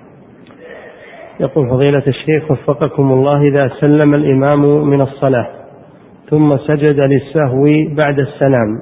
[1.39, 5.47] يقول فضيلة الشيخ وفقكم الله إذا سلم الإمام من الصلاة
[6.29, 7.63] ثم سجد للسهو
[7.95, 8.79] بعد السلام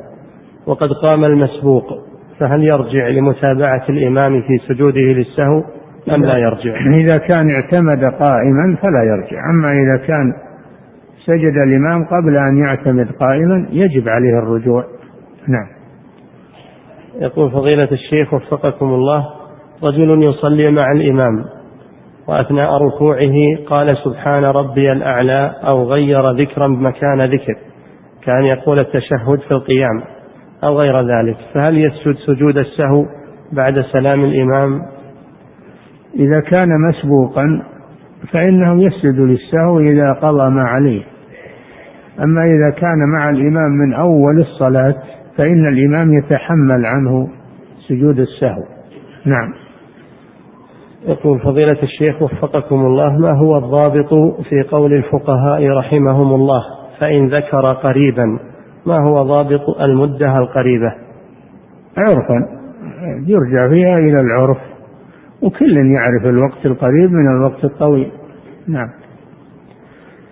[0.66, 1.86] وقد قام المسبوق
[2.40, 5.64] فهل يرجع لمتابعة الإمام في سجوده للسهو
[6.16, 9.38] أم لا يرجع؟ إذا كان اعتمد قائما فلا يرجع.
[9.50, 10.47] أما إذا كان
[11.28, 14.84] سجد الإمام قبل أن يعتمد قائما يجب عليه الرجوع.
[15.48, 15.68] نعم.
[17.20, 19.26] يقول فضيلة الشيخ وفقكم الله
[19.84, 21.46] رجل يصلي مع الإمام
[22.28, 23.34] وأثناء ركوعه
[23.68, 27.56] قال سبحان ربي الأعلى أو غير ذكرا مكان ذكر
[28.24, 30.04] كأن يقول التشهد في القيام
[30.64, 31.38] أو غير ذلك.
[31.54, 33.06] فهل يسجد سجود السهو
[33.52, 34.82] بعد سلام الإمام؟
[36.16, 37.64] إذا كان مسبوقا
[38.32, 41.17] فإنه يسجد للسهو إذا قضى ما عليه.
[42.24, 44.96] أما إذا كان مع الإمام من أول الصلاة
[45.38, 47.28] فإن الإمام يتحمل عنه
[47.88, 48.64] سجود السهو.
[49.26, 49.54] نعم.
[51.08, 54.10] يقول فضيلة الشيخ وفقكم الله ما هو الضابط
[54.50, 56.62] في قول الفقهاء رحمهم الله؟
[57.00, 58.40] فإن ذكر قريبا
[58.86, 60.94] ما هو ضابط المدة القريبة؟
[61.98, 62.58] عرفا.
[63.28, 64.58] يرجع فيها إلى العرف
[65.42, 68.12] وكل يعرف الوقت القريب من الوقت الطويل.
[68.68, 68.90] نعم.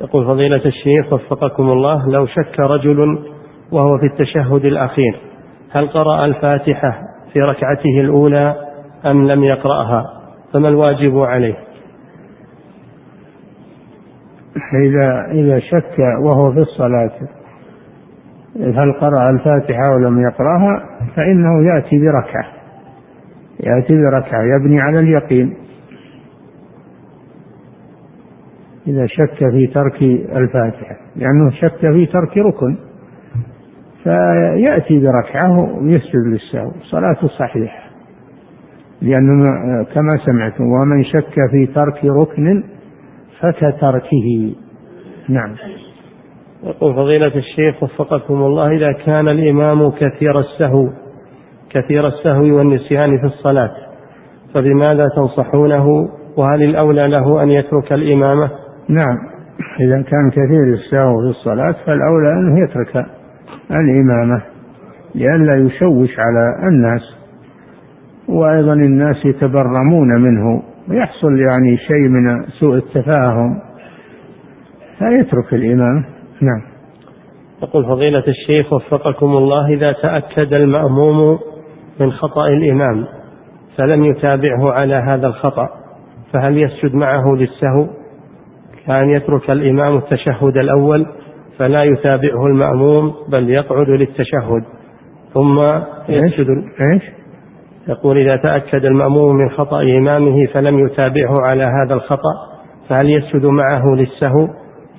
[0.01, 3.19] يقول فضيلة الشيخ وفقكم الله لو شك رجل
[3.71, 5.19] وهو في التشهد الأخير
[5.71, 7.01] هل قرأ الفاتحة
[7.33, 8.55] في ركعته الأولى
[9.05, 10.03] أم لم يقرأها؟
[10.53, 11.55] فما الواجب عليه؟
[14.73, 17.11] إذا إذا شك وهو في الصلاة
[18.55, 20.85] هل قرأ الفاتحة ولم يقرأها
[21.15, 22.45] فإنه يأتي بركعة
[23.59, 25.57] يأتي بركعة يبني على اليقين.
[28.87, 30.01] إذا شك في ترك
[30.37, 32.77] الفاتحة لأنه شك في ترك ركن.
[34.03, 37.85] فيأتي بركعة ويسجد للسهو صلاته صحيحة.
[39.01, 39.43] لأنه
[39.83, 42.63] كما سمعتم ومن شك في ترك ركن
[43.39, 44.55] فكتركه
[45.29, 45.55] نعم.
[46.63, 50.89] يقول فضيلة الشيخ وفقكم الله إذا كان الإمام كثير السهو
[51.69, 53.71] كثير السهو والنسيان في الصلاة
[54.53, 55.85] فبماذا تنصحونه؟
[56.37, 58.51] وهل الأولى له أن يترك الإمامة؟
[58.89, 59.17] نعم.
[59.79, 63.05] إذا كان كثير السهو في الصلاة فالأولى أنه يترك
[63.71, 64.41] الإمامة
[65.15, 67.01] لئلا يشوش على الناس.
[68.27, 73.61] وأيضا الناس يتبرمون منه ويحصل يعني شيء من سوء التفاهم
[74.99, 76.05] فيترك الإمامة
[76.41, 76.61] نعم.
[77.63, 81.39] يقول فضيلة الشيخ وفقكم الله إذا تأكد المأموم
[81.99, 83.05] من خطأ الإمام
[83.77, 85.69] فلم يتابعه على هذا الخطأ
[86.33, 87.87] فهل يسجد معه للسهو؟
[88.87, 91.05] كان يترك الإمام التشهد الأول
[91.59, 94.63] فلا يتابعه المأموم بل يقعد للتشهد.
[95.33, 95.59] ثم
[96.09, 96.47] يسجد
[96.81, 97.03] إيش؟
[97.87, 102.33] يقول إذا تأكد المأموم من خطأ إمامه فلم يتابعه على هذا الخطأ
[102.89, 104.47] فهل يسجد معه للسهو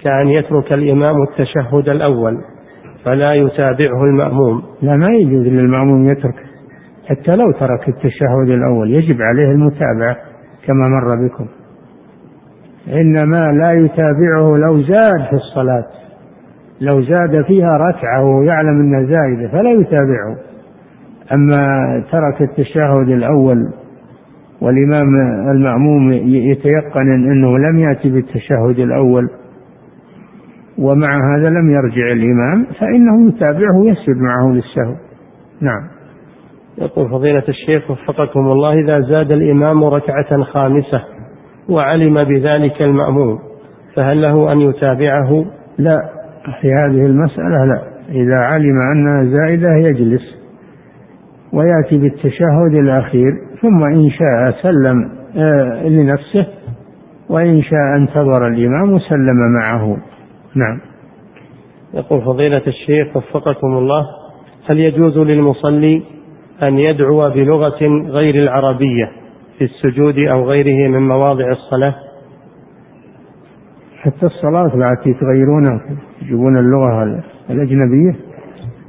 [0.02, 2.34] كأن يترك الإمام التشهد الأول؟
[3.04, 4.62] فلا يتابعه المأموم.
[4.82, 6.34] لا ما يجوز للمأموم يترك.
[7.06, 10.16] حتى لو ترك التشهد الأول يجب عليه المتابعة
[10.66, 11.46] كما مر بكم.
[12.92, 15.86] إنما لا يتابعه لو زاد في الصلاة.
[16.80, 20.36] لو زاد فيها ركعة وهو يعلم أنها زائدة فلا يتابعه.
[21.32, 21.66] أما
[22.12, 23.72] ترك التشهد الأول
[24.60, 25.08] والإمام
[25.50, 29.30] المأموم يتيقن أنه لم يأتي بالتشهد الأول
[30.78, 34.94] ومع هذا لم يرجع الإمام فإنه يتابعه ويسجد معه للسهو.
[35.60, 35.88] نعم.
[36.78, 41.15] يقول فضيلة الشيخ وفقكم الله إذا زاد الإمام ركعة خامسة
[41.68, 43.38] وعلم بذلك المأموم
[43.96, 45.44] فهل له أن يتابعه؟
[45.78, 45.98] لا
[46.60, 47.82] في هذه المسألة لا.
[48.08, 50.22] إذا علم أنها زائدة يجلس
[51.52, 56.46] ويأتي بالتشهد الأخير ثم إن شاء سلم آه، لنفسه
[57.28, 59.96] وإن شاء انتظر الإمام وسلم معه.
[60.54, 60.80] نعم.
[61.94, 64.06] يقول فضيلة الشيخ وفقكم الله
[64.66, 66.02] هل يجوز للمصلي
[66.62, 69.25] أن يدعو بلغة غير العربية؟
[69.58, 71.94] في السجود أو غيره من مواضع الصلاة؟
[74.02, 75.80] حتى الصلاة لا تغيرونها
[76.22, 78.16] يجيبون اللغة الأجنبية.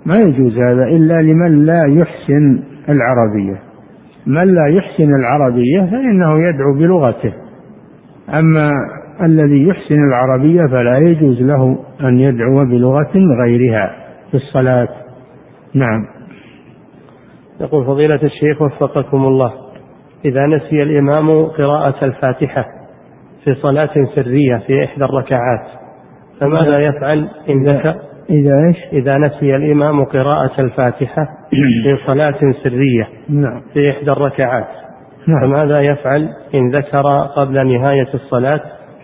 [0.06, 3.62] ما يجوز هذا إلا لمن لا يحسن العربية.
[4.26, 7.34] من لا يحسن العربية فإنه يدعو بلغته.
[8.30, 8.72] أما
[9.24, 13.14] الذي يحسن العربية فلا يجوز له أن يدعو بلغة
[13.44, 13.96] غيرها
[14.32, 14.88] في الصلاة.
[15.74, 16.06] نعم.
[17.62, 19.67] يقول فضيلة الشيخ وفقكم الله.
[20.26, 22.66] إذا نسي الإمام قراءة الفاتحة
[23.44, 25.68] في صلاة سرية في إحدى الركعات
[26.40, 27.96] فماذا يفعل إن ذكر
[28.30, 31.24] إذا إيش؟ إذا نسي الإمام قراءة الفاتحة
[31.84, 34.68] في صلاة سرية نعم في إحدى الركعات
[35.28, 35.42] نعم.
[35.42, 38.62] فماذا يفعل إن ذكر قبل نهاية الصلاة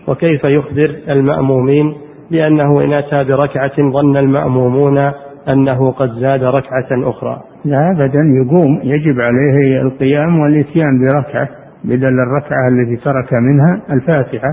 [0.08, 1.94] وكيف يخبر المأمومين
[2.30, 5.12] بأنه إن أتى بركعة ظن المأمومون
[5.48, 7.42] أنه قد زاد ركعة أخرى.
[7.64, 11.48] لا أبدا يقوم يجب عليه القيام والإتيان بركعة
[11.84, 14.48] بدل الركعة التي ترك منها الفاتحة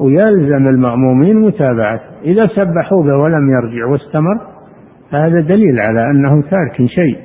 [0.00, 4.54] ويلزم المأمومين متابعته إذا سبحوا به ولم يرجع واستمر
[5.10, 7.18] فهذا دليل على أنه تارك شيء.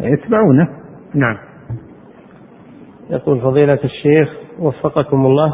[0.00, 0.68] يتبعونه
[1.14, 1.36] نعم.
[3.10, 4.28] يقول فضيلة الشيخ
[4.58, 5.52] وفقكم الله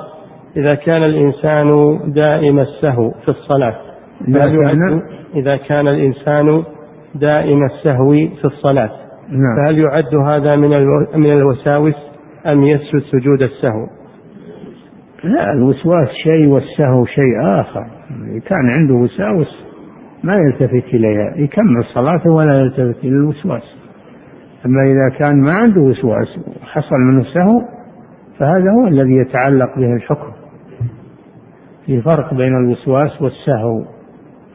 [0.57, 1.68] إذا كان الإنسان
[2.12, 3.77] دائم السهو في الصلاة
[4.29, 5.01] إذا
[5.37, 6.62] إذا كان الإنسان
[7.14, 8.91] دائم السهو في الصلاة
[9.29, 9.57] نعم.
[9.57, 10.69] فهل يعد هذا من
[11.21, 11.95] من الوساوس
[12.47, 13.87] أم يسجد سجود السهو؟
[15.25, 17.87] لا الوسواس شيء والسهو شيء آخر
[18.47, 19.67] كان عنده وساوس
[20.25, 23.62] ما يلتفت إليها يكمل صلاته ولا يلتفت إلى الوسواس
[24.67, 26.29] أما إذا كان ما عنده وسواس
[26.62, 27.62] حصل منه سهو
[28.39, 30.33] فهذا هو الذي يتعلق به الحكم
[31.87, 33.95] في فرق بين الوسواس والسهو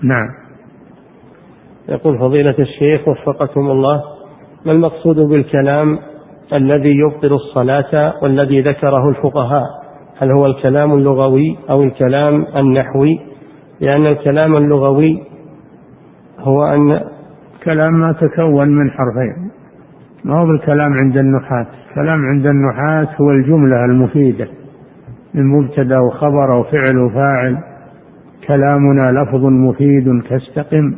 [0.03, 0.27] نعم.
[1.89, 4.01] يقول فضيلة الشيخ وفقكم الله
[4.65, 5.99] ما المقصود بالكلام
[6.53, 9.63] الذي يبطل الصلاة والذي ذكره الفقهاء؟
[10.17, 13.19] هل هو الكلام اللغوي أو الكلام النحوي؟
[13.79, 15.23] لأن الكلام اللغوي
[16.39, 16.99] هو أن
[17.63, 19.51] كلام ما تكون من حرفين.
[20.23, 24.47] ما هو بالكلام عند النحاة؟ كلام عند النحاة هو الجملة المفيدة
[25.33, 27.70] من مبتدا وخبر وفعل وفاعل.
[28.47, 30.95] كلامنا لفظ مفيد كاستقم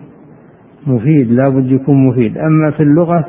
[0.87, 2.37] مفيد لا بد يكون مفيد.
[2.37, 3.25] أما في اللغة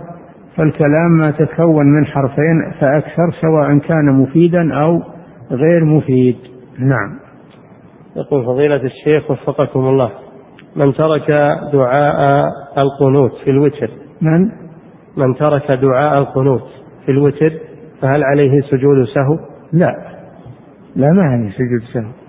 [0.56, 5.02] فالكلام ما تكون من حرفين فأكثر سواء كان مفيدا أو
[5.50, 6.36] غير مفيد.
[6.78, 7.18] نعم.
[8.16, 10.10] يقول فضيلة الشيخ وفقكم الله
[10.76, 11.30] من ترك
[11.72, 12.48] دعاء
[12.78, 13.90] القنوت في الوتر
[14.20, 14.40] من؟
[15.16, 16.62] من ترك دعاء القنوت
[17.06, 17.52] في الوتر
[18.00, 19.38] فهل عليه سجود سهو؟
[19.72, 19.96] لا.
[20.96, 22.23] لا ما عليه سجود سهو.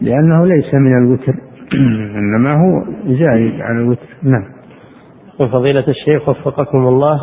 [0.00, 1.34] لأنه ليس من الوتر.
[2.20, 4.08] إنما هو زايد عن الوتر.
[4.22, 4.44] نعم.
[5.40, 7.20] وفضيلة الشيخ وفقكم الله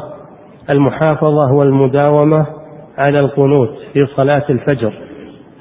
[0.70, 2.46] المحافظة والمداومة
[2.98, 4.94] على القنوت في صلاة الفجر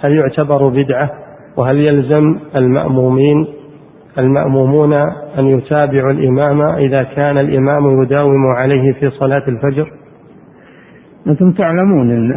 [0.00, 1.10] هل يعتبر بدعة؟
[1.56, 3.46] وهل يلزم المأمومين
[4.18, 4.92] المأمومون
[5.38, 9.92] أن يتابعوا الإمام إذا كان الإمام يداوم عليه في صلاة الفجر؟
[11.26, 12.32] أنتم تعلمون أن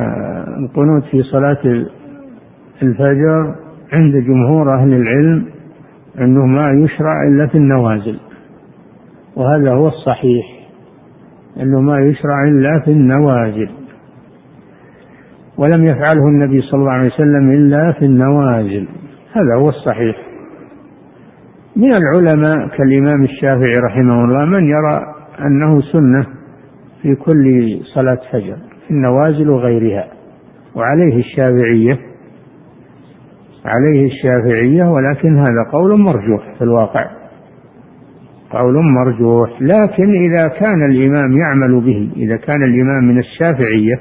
[0.64, 1.86] القنوت في صلاة
[2.82, 3.65] الفجر
[3.96, 5.46] عند جمهور أهل العلم
[6.20, 8.20] أنه ما يشرع إلا في النوازل
[9.36, 10.46] وهذا هو الصحيح
[11.62, 13.70] أنه ما يشرع إلا في النوازل
[15.58, 18.88] ولم يفعله النبي صلى الله عليه وسلم إلا في النوازل
[19.34, 20.16] هذا هو الصحيح.
[21.76, 25.02] من العلماء كالإمام الشافعي رحمه الله من يرى
[25.40, 26.26] أنه سنة
[27.02, 30.08] في كل صلاة فجر في النوازل وغيرها
[30.76, 32.00] وعليه الشافعية
[33.66, 37.06] عليه الشافعية ولكن هذا قول مرجوح في الواقع.
[38.50, 39.62] قول مرجوح.
[39.62, 44.00] لكن إذا كان الإمام يعمل به إذا كان الإمام من الشافعية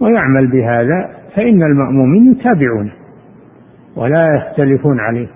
[0.00, 2.92] ويعمل بهذا فإن المأمومين يتابعونه
[3.96, 5.28] ولا يختلفون عليه.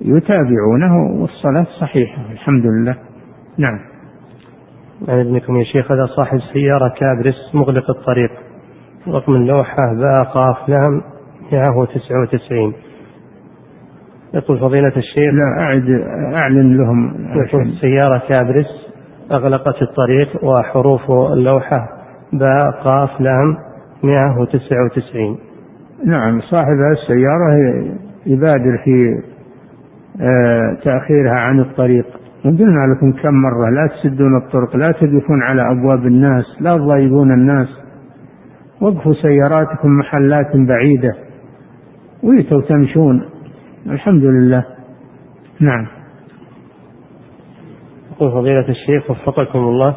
[0.00, 2.96] يتابعونه والصلاة صحيحة الحمد لله.
[3.58, 3.78] نعم.
[5.08, 5.92] عن ابنكم يا شيخ.
[5.92, 8.30] هذا صاحب سيارة كابرس مغلق الطريق.
[9.08, 10.56] رقم اللوحة باء قاف
[11.54, 12.74] لام 199
[14.34, 15.34] يقول فضيلة الشيخ.
[15.34, 15.90] لا أعد
[16.34, 18.66] أعلن لهم يقول سيارة كابرس
[19.32, 21.88] أغلقت الطريق وحروف اللوحة
[22.32, 23.56] باء قاف لام
[24.02, 25.38] 199
[26.04, 27.48] نعم صاحب السيارة
[28.26, 29.22] يبادر في
[30.20, 32.06] آه، تأخيرها عن الطريق.
[32.44, 37.68] وقلنا لكم كم مرة لا تسدون الطرق لا تقفون على أبواب الناس لا تضايقون الناس.
[38.80, 41.14] وقفوا سياراتكم محلات بعيدة.
[42.24, 43.28] ويتوا تمشون.
[43.86, 44.64] الحمد لله.
[45.60, 45.86] نعم.
[48.12, 49.96] يقول فضيلة الشيخ وفقكم الله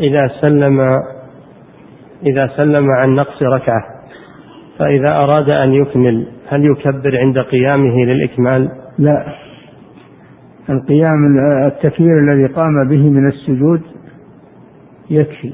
[0.00, 0.80] إذا سلم
[2.26, 3.82] إذا سلم عن نقص ركعة
[4.78, 9.34] فإذا أراد أن يكمل هل يكبر عند قيامه للإكمال؟ لا.
[10.70, 13.80] القيام التكبير الذي قام به من السجود
[15.10, 15.52] يكفي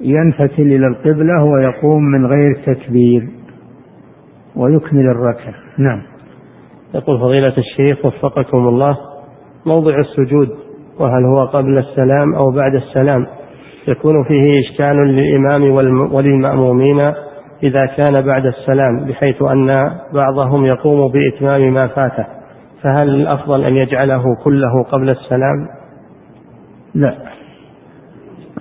[0.00, 3.28] ينفتل إلى القبلة ويقوم من غير تكبير.
[4.56, 5.54] ويكمل الركعة.
[5.78, 6.02] نعم.
[6.94, 8.96] يقول فضيلة الشيخ وفقكم الله
[9.66, 10.48] موضع السجود
[11.00, 13.26] وهل هو قبل السلام أو بعد السلام؟
[13.88, 15.62] يكون فيه إشكال للإمام
[16.14, 17.00] وللمأمومين
[17.62, 22.26] إذا كان بعد السلام بحيث أن بعضهم يقوم بإتمام ما فاته.
[22.82, 25.68] فهل الأفضل أن يجعله كله قبل السلام؟
[26.94, 27.14] لا.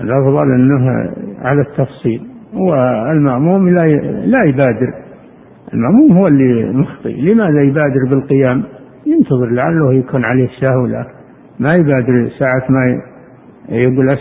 [0.01, 2.21] الأفضل أنه على التفصيل
[2.53, 3.87] والمأموم لا
[4.25, 5.04] لا يبادر.
[5.73, 7.21] المأموم هو اللي مخطئ.
[7.21, 8.63] لماذا يبادر بالقيام؟
[9.05, 10.85] ينتظر لعله يكون عليه سهو
[11.59, 13.01] ما يبادر ساعة ما
[13.69, 14.19] يقول أس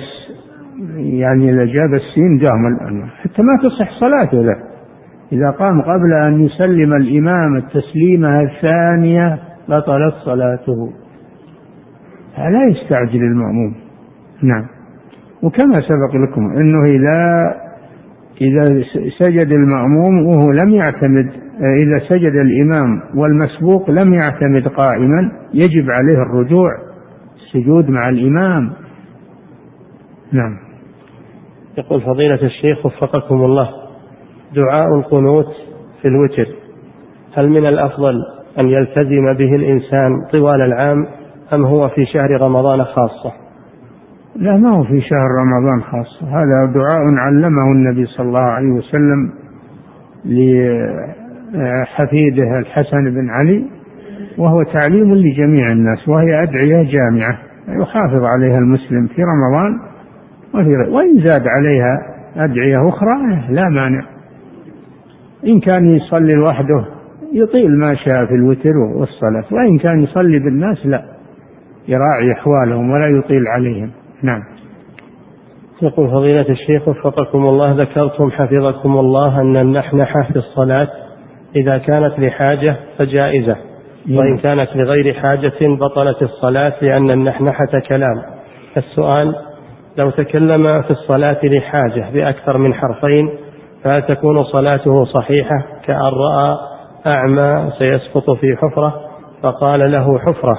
[0.96, 4.56] يعني إذا جاب السين قام حتى ما تصح صلاته له.
[5.32, 9.38] إذا قام قبل أن يسلم الإمام التسليمة الثانية
[9.68, 10.92] بطلت صلاته.
[12.36, 13.74] فلا يستعجل المأموم.
[14.42, 14.66] نعم.
[15.42, 17.50] وكما سبق لكم أنه إذا
[18.40, 18.84] إذا
[19.18, 21.26] سجد المأموم وهو لم يعتمد
[21.60, 26.70] إذا سجد الإمام والمسبوق لم يعتمد قائما يجب عليه الرجوع
[27.36, 28.72] السجود مع الإمام.
[30.32, 30.56] نعم.
[31.78, 33.70] يقول فضيلة الشيخ وفقكم الله
[34.54, 35.46] دعاء القنوت
[36.02, 36.48] في الوتر
[37.34, 38.14] هل من الأفضل
[38.58, 41.06] أن يلتزم به الإنسان طوال العام
[41.52, 43.43] أم هو في شهر رمضان خاصة؟
[44.36, 46.26] لا ما هو في شهر رمضان خاصة.
[46.28, 49.30] هذا دعاء علمه النبي صلى الله عليه وسلم
[51.54, 53.64] لحفيده الحسن بن علي
[54.38, 59.80] وهو تعليم لجميع الناس وهي أدعية جامعة يحافظ عليها المسلم في رمضان
[60.54, 61.98] وفي وإن زاد عليها
[62.36, 63.16] أدعية أخرى
[63.50, 64.04] لا مانع.
[65.46, 66.84] إن كان يصلي لوحده
[67.32, 71.04] يطيل ما شاء في الوتر والصلاة وإن كان يصلي بالناس لا
[71.88, 73.90] يراعي أحوالهم ولا يطيل عليهم.
[74.24, 74.42] نعم.
[75.82, 80.88] يقول فضيلة الشيخ وفقكم الله ذكرتم حفظكم الله أن النحنحة في الصلاة
[81.56, 83.56] إذا كانت لحاجة فجائزة
[84.10, 88.22] وإن كانت لغير حاجة بطلت الصلاة لأن النحنحة كلام.
[88.76, 89.34] السؤال
[89.98, 93.30] لو تكلم في الصلاة لحاجة بأكثر من حرفين
[93.84, 95.56] فهل تكون صلاته صحيحة؟
[95.86, 96.56] كأن رأى
[97.06, 98.94] أعمى سيسقط في حفرة
[99.42, 100.58] فقال له حفرة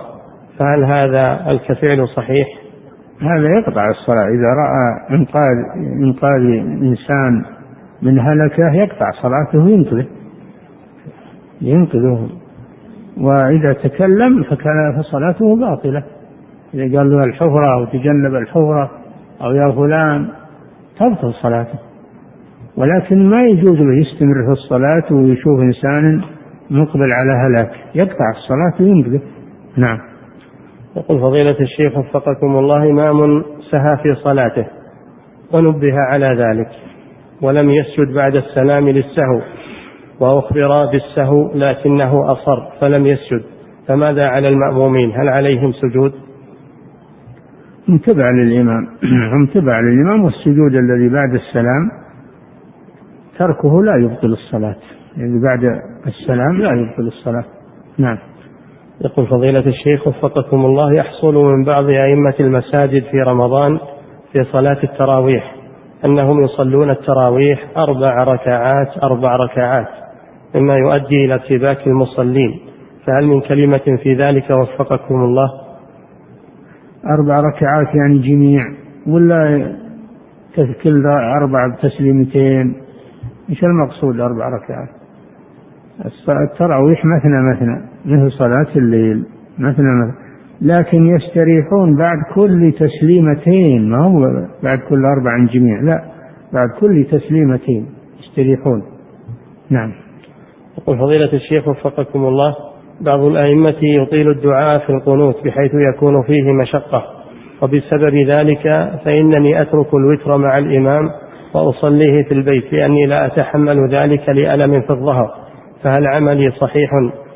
[0.60, 2.65] فهل هذا الكفعل صحيح؟
[3.22, 4.28] هذا يقطع الصلاة.
[4.28, 6.42] إذا رأى إنقاذ إنقاذ
[6.82, 7.46] إنسان
[8.02, 10.08] من هلكة يقطع صلاته وينقذه.
[11.62, 12.30] ينقذه.
[13.18, 16.04] وإذا تكلم فكان فصلاته باطلة.
[16.74, 18.92] إذا قال له الحفرة أو تجنب الحفرة
[19.42, 20.28] أو يا فلان
[21.00, 21.80] تبطل صلاته.
[22.78, 26.22] ولكن ما يجوز له يستمر في الصلاة ويشوف إنسان
[26.70, 27.72] مقبل على هلاك.
[27.96, 29.22] يقطع الصلاة وينقذه.
[29.78, 30.15] نعم.
[30.96, 34.68] يقول فضيلة الشيخ وفقكم الله إمام سهى في صلاته
[35.54, 36.70] ونبه على ذلك
[37.42, 39.42] ولم يسجد بعد السلام للسهو
[40.20, 43.44] وأخبر بالسهو لكنه أصر فلم يسجد
[43.88, 46.14] فماذا على المأمومين؟ هل عليهم سجود؟
[47.90, 48.88] هم تبع للإمام
[49.34, 51.92] هم تبع للإمام والسجود الذي بعد السلام
[53.40, 54.76] تركه لا يبطل الصلاة
[55.18, 57.46] يعني بعد السلام لا يبطل الصلاة.
[57.98, 58.18] نعم.
[59.02, 63.80] يقول فضيلة الشيخ وفقكم الله يحصل من بعض أئمة المساجد في رمضان
[64.32, 65.56] في صلاة التراويح
[66.06, 69.88] أنهم يصلون التراويح أربع ركعات أربع ركعات
[70.56, 72.60] مما يؤدي إلى ارتباك المصلين.
[73.08, 75.50] فهل من كلمة في ذلك وفقكم الله؟
[77.20, 78.62] أربع ركعات يعني جميع
[79.08, 79.76] ولا
[80.84, 81.04] كل
[81.42, 82.76] أربع تسليمتين
[83.50, 84.95] إيش المقصود أربع ركعات؟
[86.44, 89.26] التراويح مثنى مثنى مثل صلاة الليل
[89.60, 90.26] مثنى مثنى.
[90.62, 96.04] لكن يستريحون بعد كل تسليمتين ما هو بعد كل أربع جميع لا
[96.54, 97.86] بعد كل تسليمتين
[98.20, 98.84] يستريحون.
[99.70, 99.92] نعم.
[100.78, 102.56] يقول فضيلة الشيخ وفقكم الله
[103.02, 107.04] بعض الأئمة يطيل الدعاء في القنوت بحيث يكون فيه مشقة
[107.62, 108.64] وبسبب ذلك
[109.06, 111.10] فإنني أترك الوتر مع الإمام
[111.54, 115.45] وأصليه في البيت لأني لا أتحمل ذلك لألم في الظهر.
[115.86, 116.90] فهل عملي صحيح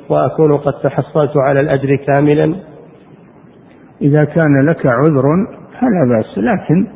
[0.09, 2.55] وأكون قد تحصلت على الأجر كاملا؟
[4.01, 5.23] إذا كان لك عذر
[5.79, 6.87] فلا بأس لكن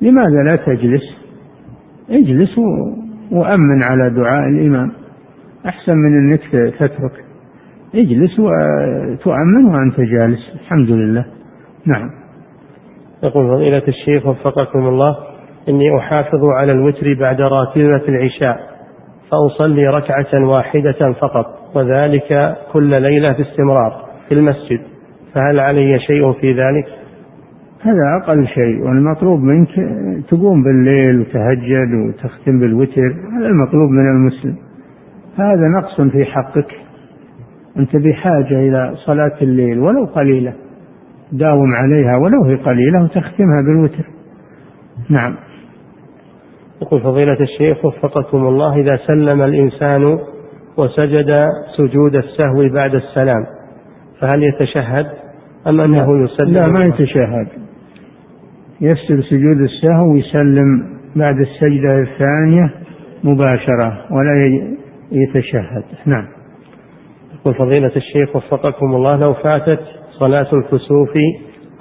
[0.00, 1.02] لماذا لا تجلس؟
[2.10, 2.58] اجلس
[3.32, 4.92] وأمن على دعاء الإمام
[5.66, 7.24] أحسن من أنك تترك.
[7.94, 11.24] اجلس وتؤمن وأنت جالس الحمد لله.
[11.86, 12.10] نعم.
[13.22, 15.16] يقول فضيلة الشيخ وفقكم الله
[15.68, 18.69] إني أحافظ على الوتر بعد راتبة العشاء.
[19.30, 21.46] فأصلي ركعة واحدة فقط
[21.76, 24.80] وذلك كل ليلة باستمرار في المسجد.
[25.34, 26.86] فهل علي شيء في ذلك؟
[27.82, 29.68] هذا أقل شيء والمطلوب منك
[30.28, 34.56] تقوم بالليل وتهجد وتختم بالوتر هذا المطلوب من المسلم.
[35.36, 36.74] هذا نقص في حقك.
[37.76, 40.52] أنت بحاجة إلى صلاة الليل ولو قليلة.
[41.32, 44.04] داوم عليها ولو هي قليلة وتختمها بالوتر.
[45.08, 45.34] نعم.
[46.82, 50.18] يقول فضيلة الشيخ وفقكم الله إذا سلم الإنسان
[50.76, 51.46] وسجد
[51.76, 53.46] سجود السهو بعد السلام
[54.20, 55.06] فهل يتشهد
[55.68, 57.48] أم أنه يسلم؟ لا ما يتشهد.
[58.80, 62.70] يسجد سجود السهو ويسلم بعد السجدة الثانية
[63.24, 64.60] مباشرة ولا
[65.12, 65.84] يتشهد.
[66.06, 66.26] نعم.
[67.34, 69.80] يقول فضيلة الشيخ وفقكم الله لو فاتت
[70.18, 71.10] صلاة الكسوف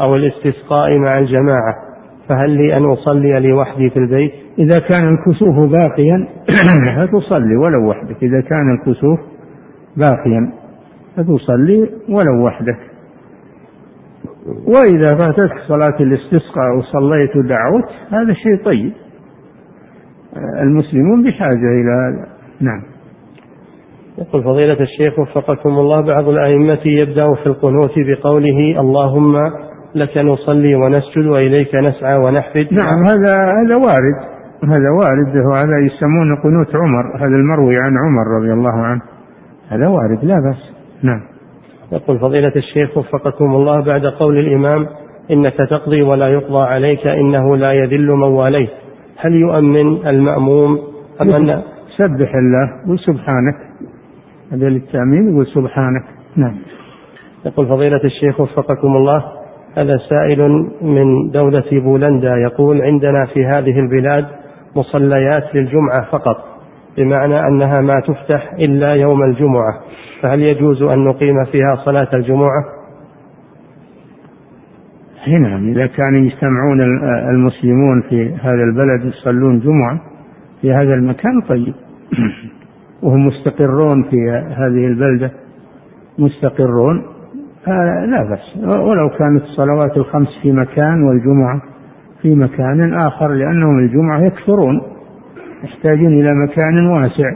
[0.02, 1.89] أو الاستسقاء مع الجماعة
[2.30, 6.28] فهل لي أن أصلي لوحدي في البيت؟ إذا كان الكسوف باقيا
[6.98, 8.24] فتصلي ولو وحدك.
[8.24, 9.20] إذا كان الكسوف
[9.98, 10.52] باقيا
[11.16, 12.80] فتصلي ولو وحدك.
[14.68, 18.94] وإذا فاتتك صلاة الاستسقاء وصليت ودعوت هذا شيء طيب.
[20.62, 22.28] المسلمون بحاجة إلى هذا.
[22.62, 22.82] نعم.
[24.18, 29.36] يقول فضيلة الشيخ وفقكم الله بعض الأئمة يبدأ في القنوت بقوله اللهم
[29.96, 32.68] لك نصلي ونسجد وإليك نسعى ونحفد.
[32.72, 34.18] نعم هذا هذا وارد
[34.64, 35.36] هذا وارد.
[35.52, 39.02] وهذا يسمونه قنوت عمر هذا المروي عن عمر رضي الله عنه.
[39.70, 40.74] هذا وارد لا بأس.
[41.04, 41.22] نعم.
[41.92, 44.88] يقول فضيلة الشيخ وفقكم الله بعد قول الإمام
[45.32, 48.70] إنك تقضي ولا يقضى عليك إنه لا يذل من واليت.
[49.18, 50.80] هل يؤمن المأموم
[51.22, 51.62] أم أن
[51.98, 53.56] سبح الله وسبحانك
[54.52, 56.04] هذا للتأمين يقول سبحانك.
[56.36, 56.56] نعم.
[57.46, 59.39] يقول فضيلة الشيخ وفقكم الله
[59.78, 64.26] هذا سائل من دولة بولندا يقول عندنا في هذه البلاد
[64.76, 66.38] مصليات للجمعة فقط
[66.98, 69.80] بمعنى أنها ما تفتح إلا يوم الجمعة
[70.22, 72.80] فهل يجوز أن نقيم فيها صلاة الجمعة؟
[75.28, 76.82] نعم إذا كانوا يجتمعون
[77.30, 80.02] المسلمون في هذا البلد يصلون جمعة
[80.62, 81.74] في هذا المكان طيب.
[83.04, 84.18] وهم مستقرون في
[84.58, 85.32] هذه البلدة
[86.20, 87.19] مستقرون.
[88.06, 88.64] لا بأس.
[88.64, 91.62] ولو كانت الصلوات الخمس في مكان والجمعة
[92.22, 94.82] في مكان آخر لأنهم الجمعة يكثرون
[95.64, 97.32] يحتاجون إلى مكان واسع.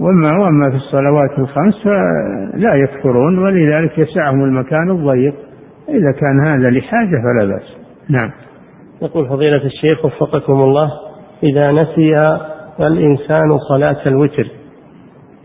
[0.00, 5.34] وأما وأما في الصلوات الخمس فلا يكثرون ولذلك يسعهم المكان الضيق.
[5.88, 7.76] إذا كان هذا لحاجة فلا بأس.
[8.10, 8.30] نعم.
[9.02, 10.90] يقول فضيلة الشيخ وفقكم الله
[11.42, 12.38] إذا نسي
[12.80, 14.46] الإنسان صلاة الوتر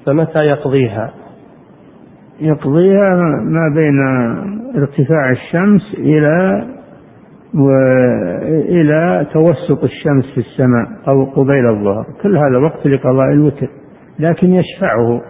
[0.05, 1.13] فمتى يقضيها؟
[2.41, 3.99] يقضيها ما بين
[4.75, 6.65] ارتفاع الشمس إلى
[7.53, 12.05] وإلى توسط الشمس في السماء أو قبيل الظهر.
[12.23, 13.69] كل هذا وقت لقضاء الوتر
[14.19, 15.21] لكن يشفعه.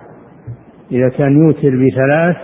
[0.91, 2.35] إذا كان يوتر بثلاث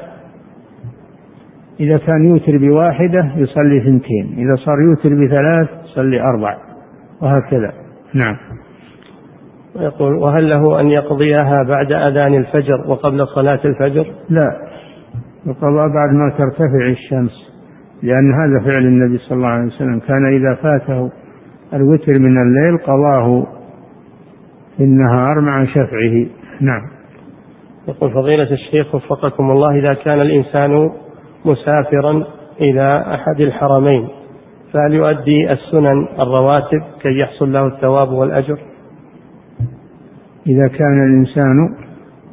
[1.79, 6.57] إذا كان يوتر بواحدة يصلي اثنتين إذا صار يوتر بثلاث يصلي أربع
[7.21, 7.73] وهكذا.
[8.13, 8.35] نعم.
[9.75, 14.47] ويقول وهل له أن يقضيها بعد أذان الفجر وقبل صلاة الفجر؟ لا
[15.47, 17.31] القضاء بعد ما ترتفع الشمس
[18.03, 19.99] لأن هذا فعل النبي صلى الله عليه وسلم.
[19.99, 21.11] كان إذا فاته
[21.73, 23.47] الوتر من الليل قضاه
[24.77, 26.27] في النهار مع شفعه.
[26.61, 26.81] نعم.
[27.87, 30.89] يقول فضيلة الشيخ وفقكم الله إذا كان الإنسان
[31.45, 32.23] مسافرا
[32.61, 34.07] إلى أحد الحرمين
[34.73, 38.59] فهل يؤدي السنن الرواتب كي يحصل له الثواب والأجر؟
[40.47, 41.75] إذا كان الإنسان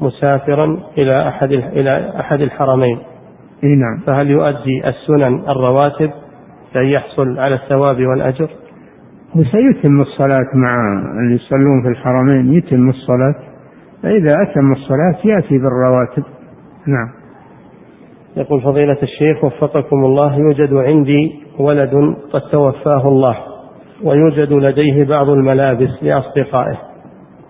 [0.00, 2.98] مسافرا إلى أحد إلى أحد الحرمين.
[3.64, 3.98] إيه نعم.
[4.06, 6.10] فهل يؤدي السنن الرواتب
[6.72, 8.50] كي يحصل على الثواب والأجر؟
[9.36, 10.74] وسيتم الصلاة مع
[11.20, 13.34] اللي يصلون في الحرمين يتم الصلاة.
[14.02, 16.24] فإذا أتم الصلاة يأتي بالرواتب.
[16.86, 17.08] نعم.
[18.36, 23.36] يقول فضيلة الشيخ وفقكم الله يوجد عندي ولد قد توفاه الله
[24.04, 26.91] ويوجد لديه بعض الملابس لأصدقائه.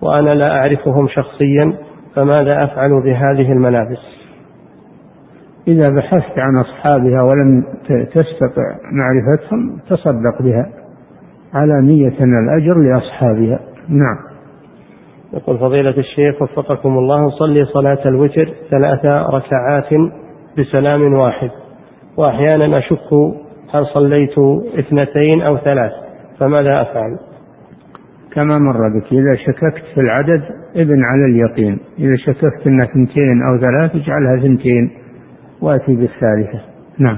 [0.03, 1.73] وأنا لا أعرفهم شخصيا
[2.15, 3.99] فماذا أفعل بهذه الملابس؟
[5.67, 7.63] إذا بحثت عن أصحابها ولم
[8.05, 10.69] تستطع معرفتهم تصدق بها
[11.53, 13.59] على نية الأجر لأصحابها.
[13.89, 14.33] نعم.
[15.33, 19.89] يقول فضيلة الشيخ وفقكم الله صلي صلاة الوتر ثلاث ركعات
[20.57, 21.49] بسلام واحد.
[22.17, 23.13] وأحيانا أشك
[23.73, 24.39] هل صليت
[24.79, 25.91] اثنتين أو ثلاث
[26.39, 27.32] فماذا أفعل؟
[28.33, 30.41] كما مر بك إذا شككت في العدد
[30.75, 34.91] ابن على اليقين إذا شككت أنها اثنتين أو ثلاث اجعلها اثنتين
[35.61, 36.61] وأتي بالثالثة.
[36.99, 37.17] نعم.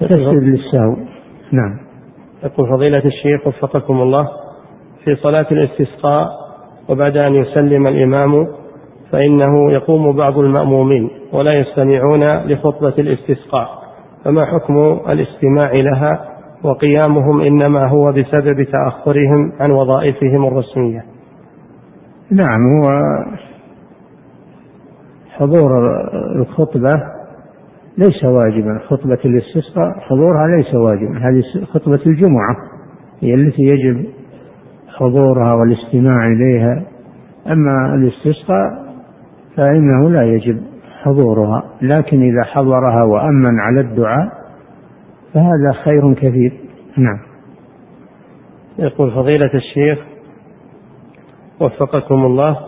[0.00, 0.96] تسجد للسهو.
[1.52, 1.78] نعم.
[2.44, 4.28] يقول فضيلة الشيخ وفقكم الله
[5.04, 6.28] في صلاة الاستسقاء
[6.88, 8.46] وبعد أن يسلم الإمام
[9.12, 13.68] فإنه يقوم بعض المأمومين ولا يستمعون لخطبة الاستسقاء
[14.24, 21.04] فما حكم الاستماع لها؟ وقيامهم إنما هو بسبب تأخرهم عن وظائفهم الرسمية.
[22.30, 22.98] نعم هو
[25.28, 25.70] حضور
[26.36, 27.02] الخطبة
[27.98, 28.78] ليس واجبا.
[28.88, 31.18] خطبة الاستسقاء حضورها ليس واجبا.
[31.18, 32.56] هذه خطبة الجمعة
[33.20, 34.06] هي التي يجب
[34.88, 36.82] حضورها والاستماع إليها.
[37.46, 38.88] أما الاستسقاء
[39.56, 40.60] فإنه لا يجب
[41.02, 44.37] حضورها لكن إذا حضرها وأمن على الدعاء
[45.38, 46.52] فهذا خير كثير.
[46.96, 47.18] نعم.
[48.78, 49.98] يقول فضيلة الشيخ
[51.60, 52.58] وفقكم الله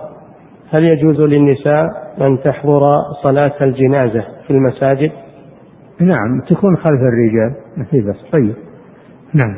[0.70, 1.86] هل يجوز للنساء
[2.20, 2.80] أن تحضر
[3.22, 5.12] صلاة الجنازة في المساجد؟
[6.00, 8.16] نعم تكون خلف الرجال ما في بس.
[8.32, 8.54] طيب.
[9.34, 9.56] نعم.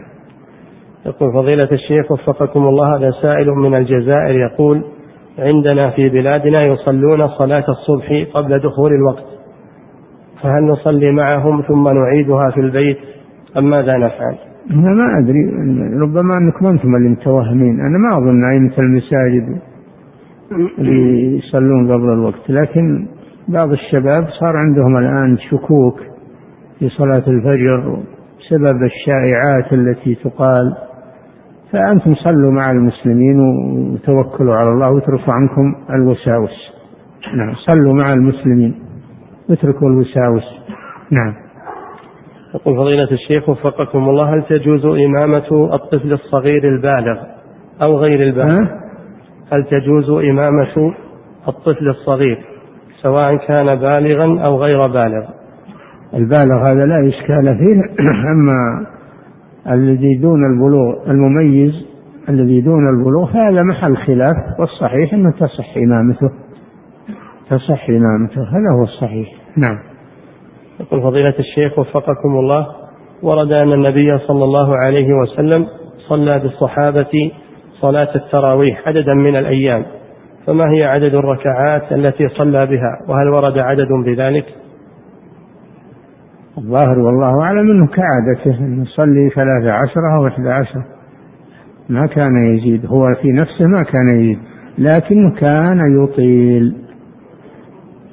[1.07, 4.85] يقول فضيلة الشيخ وفقكم الله هذا سائل من الجزائر يقول
[5.39, 9.25] عندنا في بلادنا يصلون صلاة الصبح قبل دخول الوقت.
[10.43, 12.99] فهل نصلي معهم ثم نعيدها في البيت
[13.59, 14.37] أم ماذا نفعل؟
[14.71, 15.45] أنا ما أدري.
[16.01, 17.81] ربما أنكم أنتم اللي متوهمين.
[17.81, 19.59] أنا ما أظن أئمة المساجد
[20.79, 22.51] اللي يصلون قبل الوقت.
[22.51, 23.07] لكن
[23.49, 26.01] بعض الشباب صار عندهم الآن شكوك
[26.79, 27.97] في صلاة الفجر
[28.39, 30.77] بسبب الشائعات التي تقال.
[31.73, 36.73] فأنتم صلوا مع المسلمين وتوكلوا على الله واتركوا عنكم الوساوس.
[37.37, 38.75] نعم صلوا مع المسلمين.
[39.49, 40.45] واتركوا الوساوس
[41.11, 41.35] نعم.
[42.55, 47.17] يقول فضيلة الشيخ وفقكم الله هل تجوز إمامة الطفل الصغير البالغ
[47.83, 48.67] أو غير البالغ؟
[49.53, 50.95] هل تجوز إمامة
[51.49, 52.39] الطفل الصغير
[53.03, 55.25] سواء كان بالغا أو غير بالغ؟
[56.15, 58.87] البالغ هذا لا إشكال فيه أما
[59.71, 61.73] الذي دون البلوغ المميز
[62.29, 66.42] الذي دون البلوغ هذا محل خلاف والصحيح أنه تصح إمامته.
[67.53, 69.29] تصح إمامته هذا هو الصحيح.
[69.57, 69.79] نعم.
[70.81, 72.67] يقول فضيلة الشيخ وفقكم الله
[73.23, 75.67] ورد أن النبي صلى الله عليه وسلم
[76.09, 77.33] صلى بالصحابة
[77.81, 79.85] صلاة التراويح عددا من الأيام.
[80.47, 84.45] فما هي عدد الركعات التي صلى بها؟ وهل ورد عدد بذلك؟
[86.59, 90.85] الظاهر والله أعلم أنه كعادته أن يصلي ثلاثة عشرة أو إحدى عشرة.
[91.89, 94.39] ما كان يزيد هو في نفسه ما كان يزيد
[94.79, 96.82] لكنه كان يطيل.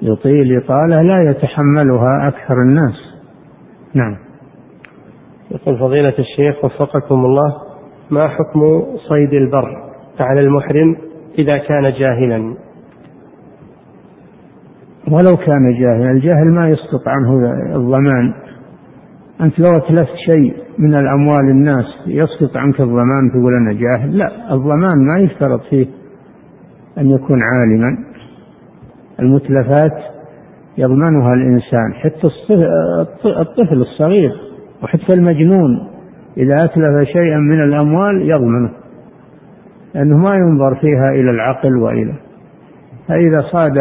[0.02, 2.96] يطيل إطالة لا يتحملها أكثر الناس.
[3.94, 4.18] نعم.
[5.52, 7.54] يقول فضيلة الشيخ وفقكم الله
[8.12, 9.90] ما حكم صيد البر
[10.20, 10.96] على المحرم
[11.40, 12.56] إذا كان جاهلا؟
[15.12, 18.34] ولو كان جاهلا الجاهل ما يسقط عنه الضمان.
[19.42, 25.08] أنت لو أتلفت شيء من الأموال الناس يسقط عنك الضمان تقول أنا جاهل؟ لا الضمان
[25.08, 25.88] ما يشترط فيه
[26.98, 28.09] أن يكون عالما.
[29.20, 30.04] المتلفات
[30.78, 32.28] يضمنها الإنسان حتى
[33.26, 34.32] الطفل الصغير
[34.84, 35.88] وحتى المجنون
[36.38, 38.72] إذا أتلف شيئا من الأموال يضمنه
[39.96, 42.14] لأنه ما ينظر فيها إلى العقل وإلى
[43.08, 43.78] فإذا صاد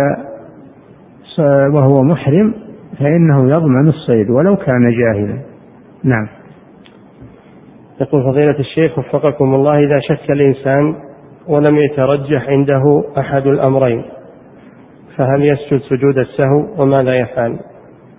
[1.75, 2.55] وهو محرم
[2.99, 5.39] فإنه يضمن الصيد ولو كان جاهلا.
[6.05, 6.29] نعم.
[8.01, 10.95] يقول فضيلة الشيخ وفقكم الله إذا شك الإنسان
[11.49, 14.05] ولم يترجح عنده أحد الأمرين
[15.19, 17.59] فهل يسجد سجود السهو وماذا يفعل؟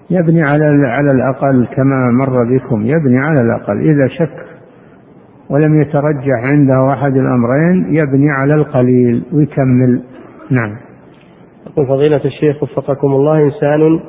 [0.09, 4.45] يبني على على الأقل كما مر بكم يبني على الأقل إذا شك
[5.49, 10.01] ولم يترجح عنده أحد الأمرين يبني على القليل ويكمل
[10.51, 10.77] نعم
[11.67, 13.99] يقول فضيلة الشيخ وفقكم الله إنسان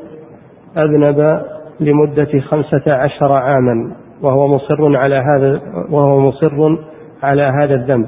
[0.79, 1.43] أذنب
[1.81, 3.93] لمدة خمسة عشر عاما
[4.23, 5.61] وهو مصر على هذا
[5.91, 6.77] وهو مصر
[7.23, 8.07] على هذا الذنب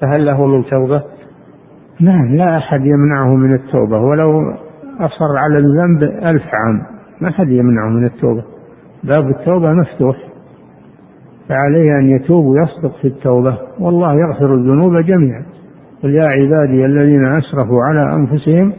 [0.00, 1.02] فهل له من توبة؟
[2.00, 4.54] نعم لا أحد يمنعه من التوبة ولو
[5.00, 6.82] أصر على الذنب ألف عام
[7.20, 8.44] ما أحد يمنعه من التوبة.
[9.04, 10.16] باب التوبة مفتوح.
[11.48, 13.58] فعليه أن يتوب ويصدق في التوبة.
[13.80, 15.42] والله يغفر الذنوب جميعا.
[16.02, 18.72] قل يا عبادي الذين أسرفوا على أنفسهم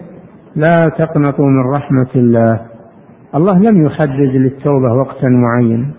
[0.55, 2.59] لا تقنطوا من رحمة الله.
[3.35, 5.91] الله لم يحدد للتوبة وقتا معين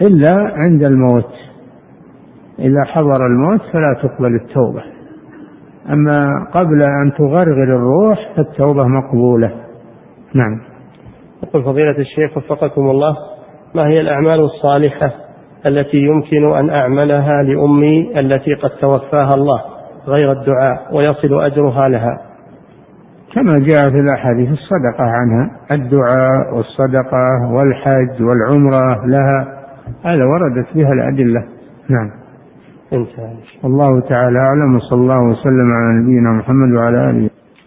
[0.00, 1.32] إلا عند الموت.
[2.58, 4.82] إذا حضر الموت فلا تقبل التوبة.
[5.90, 9.52] أما قبل أن تغرغر الروح فالتوبة مقبولة.
[10.34, 10.60] نعم.
[11.42, 13.16] يقول فضيلة الشيخ وفقكم الله
[13.74, 15.12] ما هي الأعمال الصالحة
[15.66, 19.60] التي يمكن أن أعملها لأمي التي قد توفاها الله
[20.06, 22.20] غير الدعاء ويصل أجرها لها؟
[23.34, 29.62] كما جاء في الأحاديث الصدقة عنها الدعاء والصدقة والحج والعمرة لها
[30.04, 31.44] هذا وردت بها الأدلة.
[31.90, 32.21] نعم.
[32.92, 33.32] انتهى.
[33.64, 37.30] الله تعالى أعلم وصلى الله وسلم على نبينا محمد وعلى آله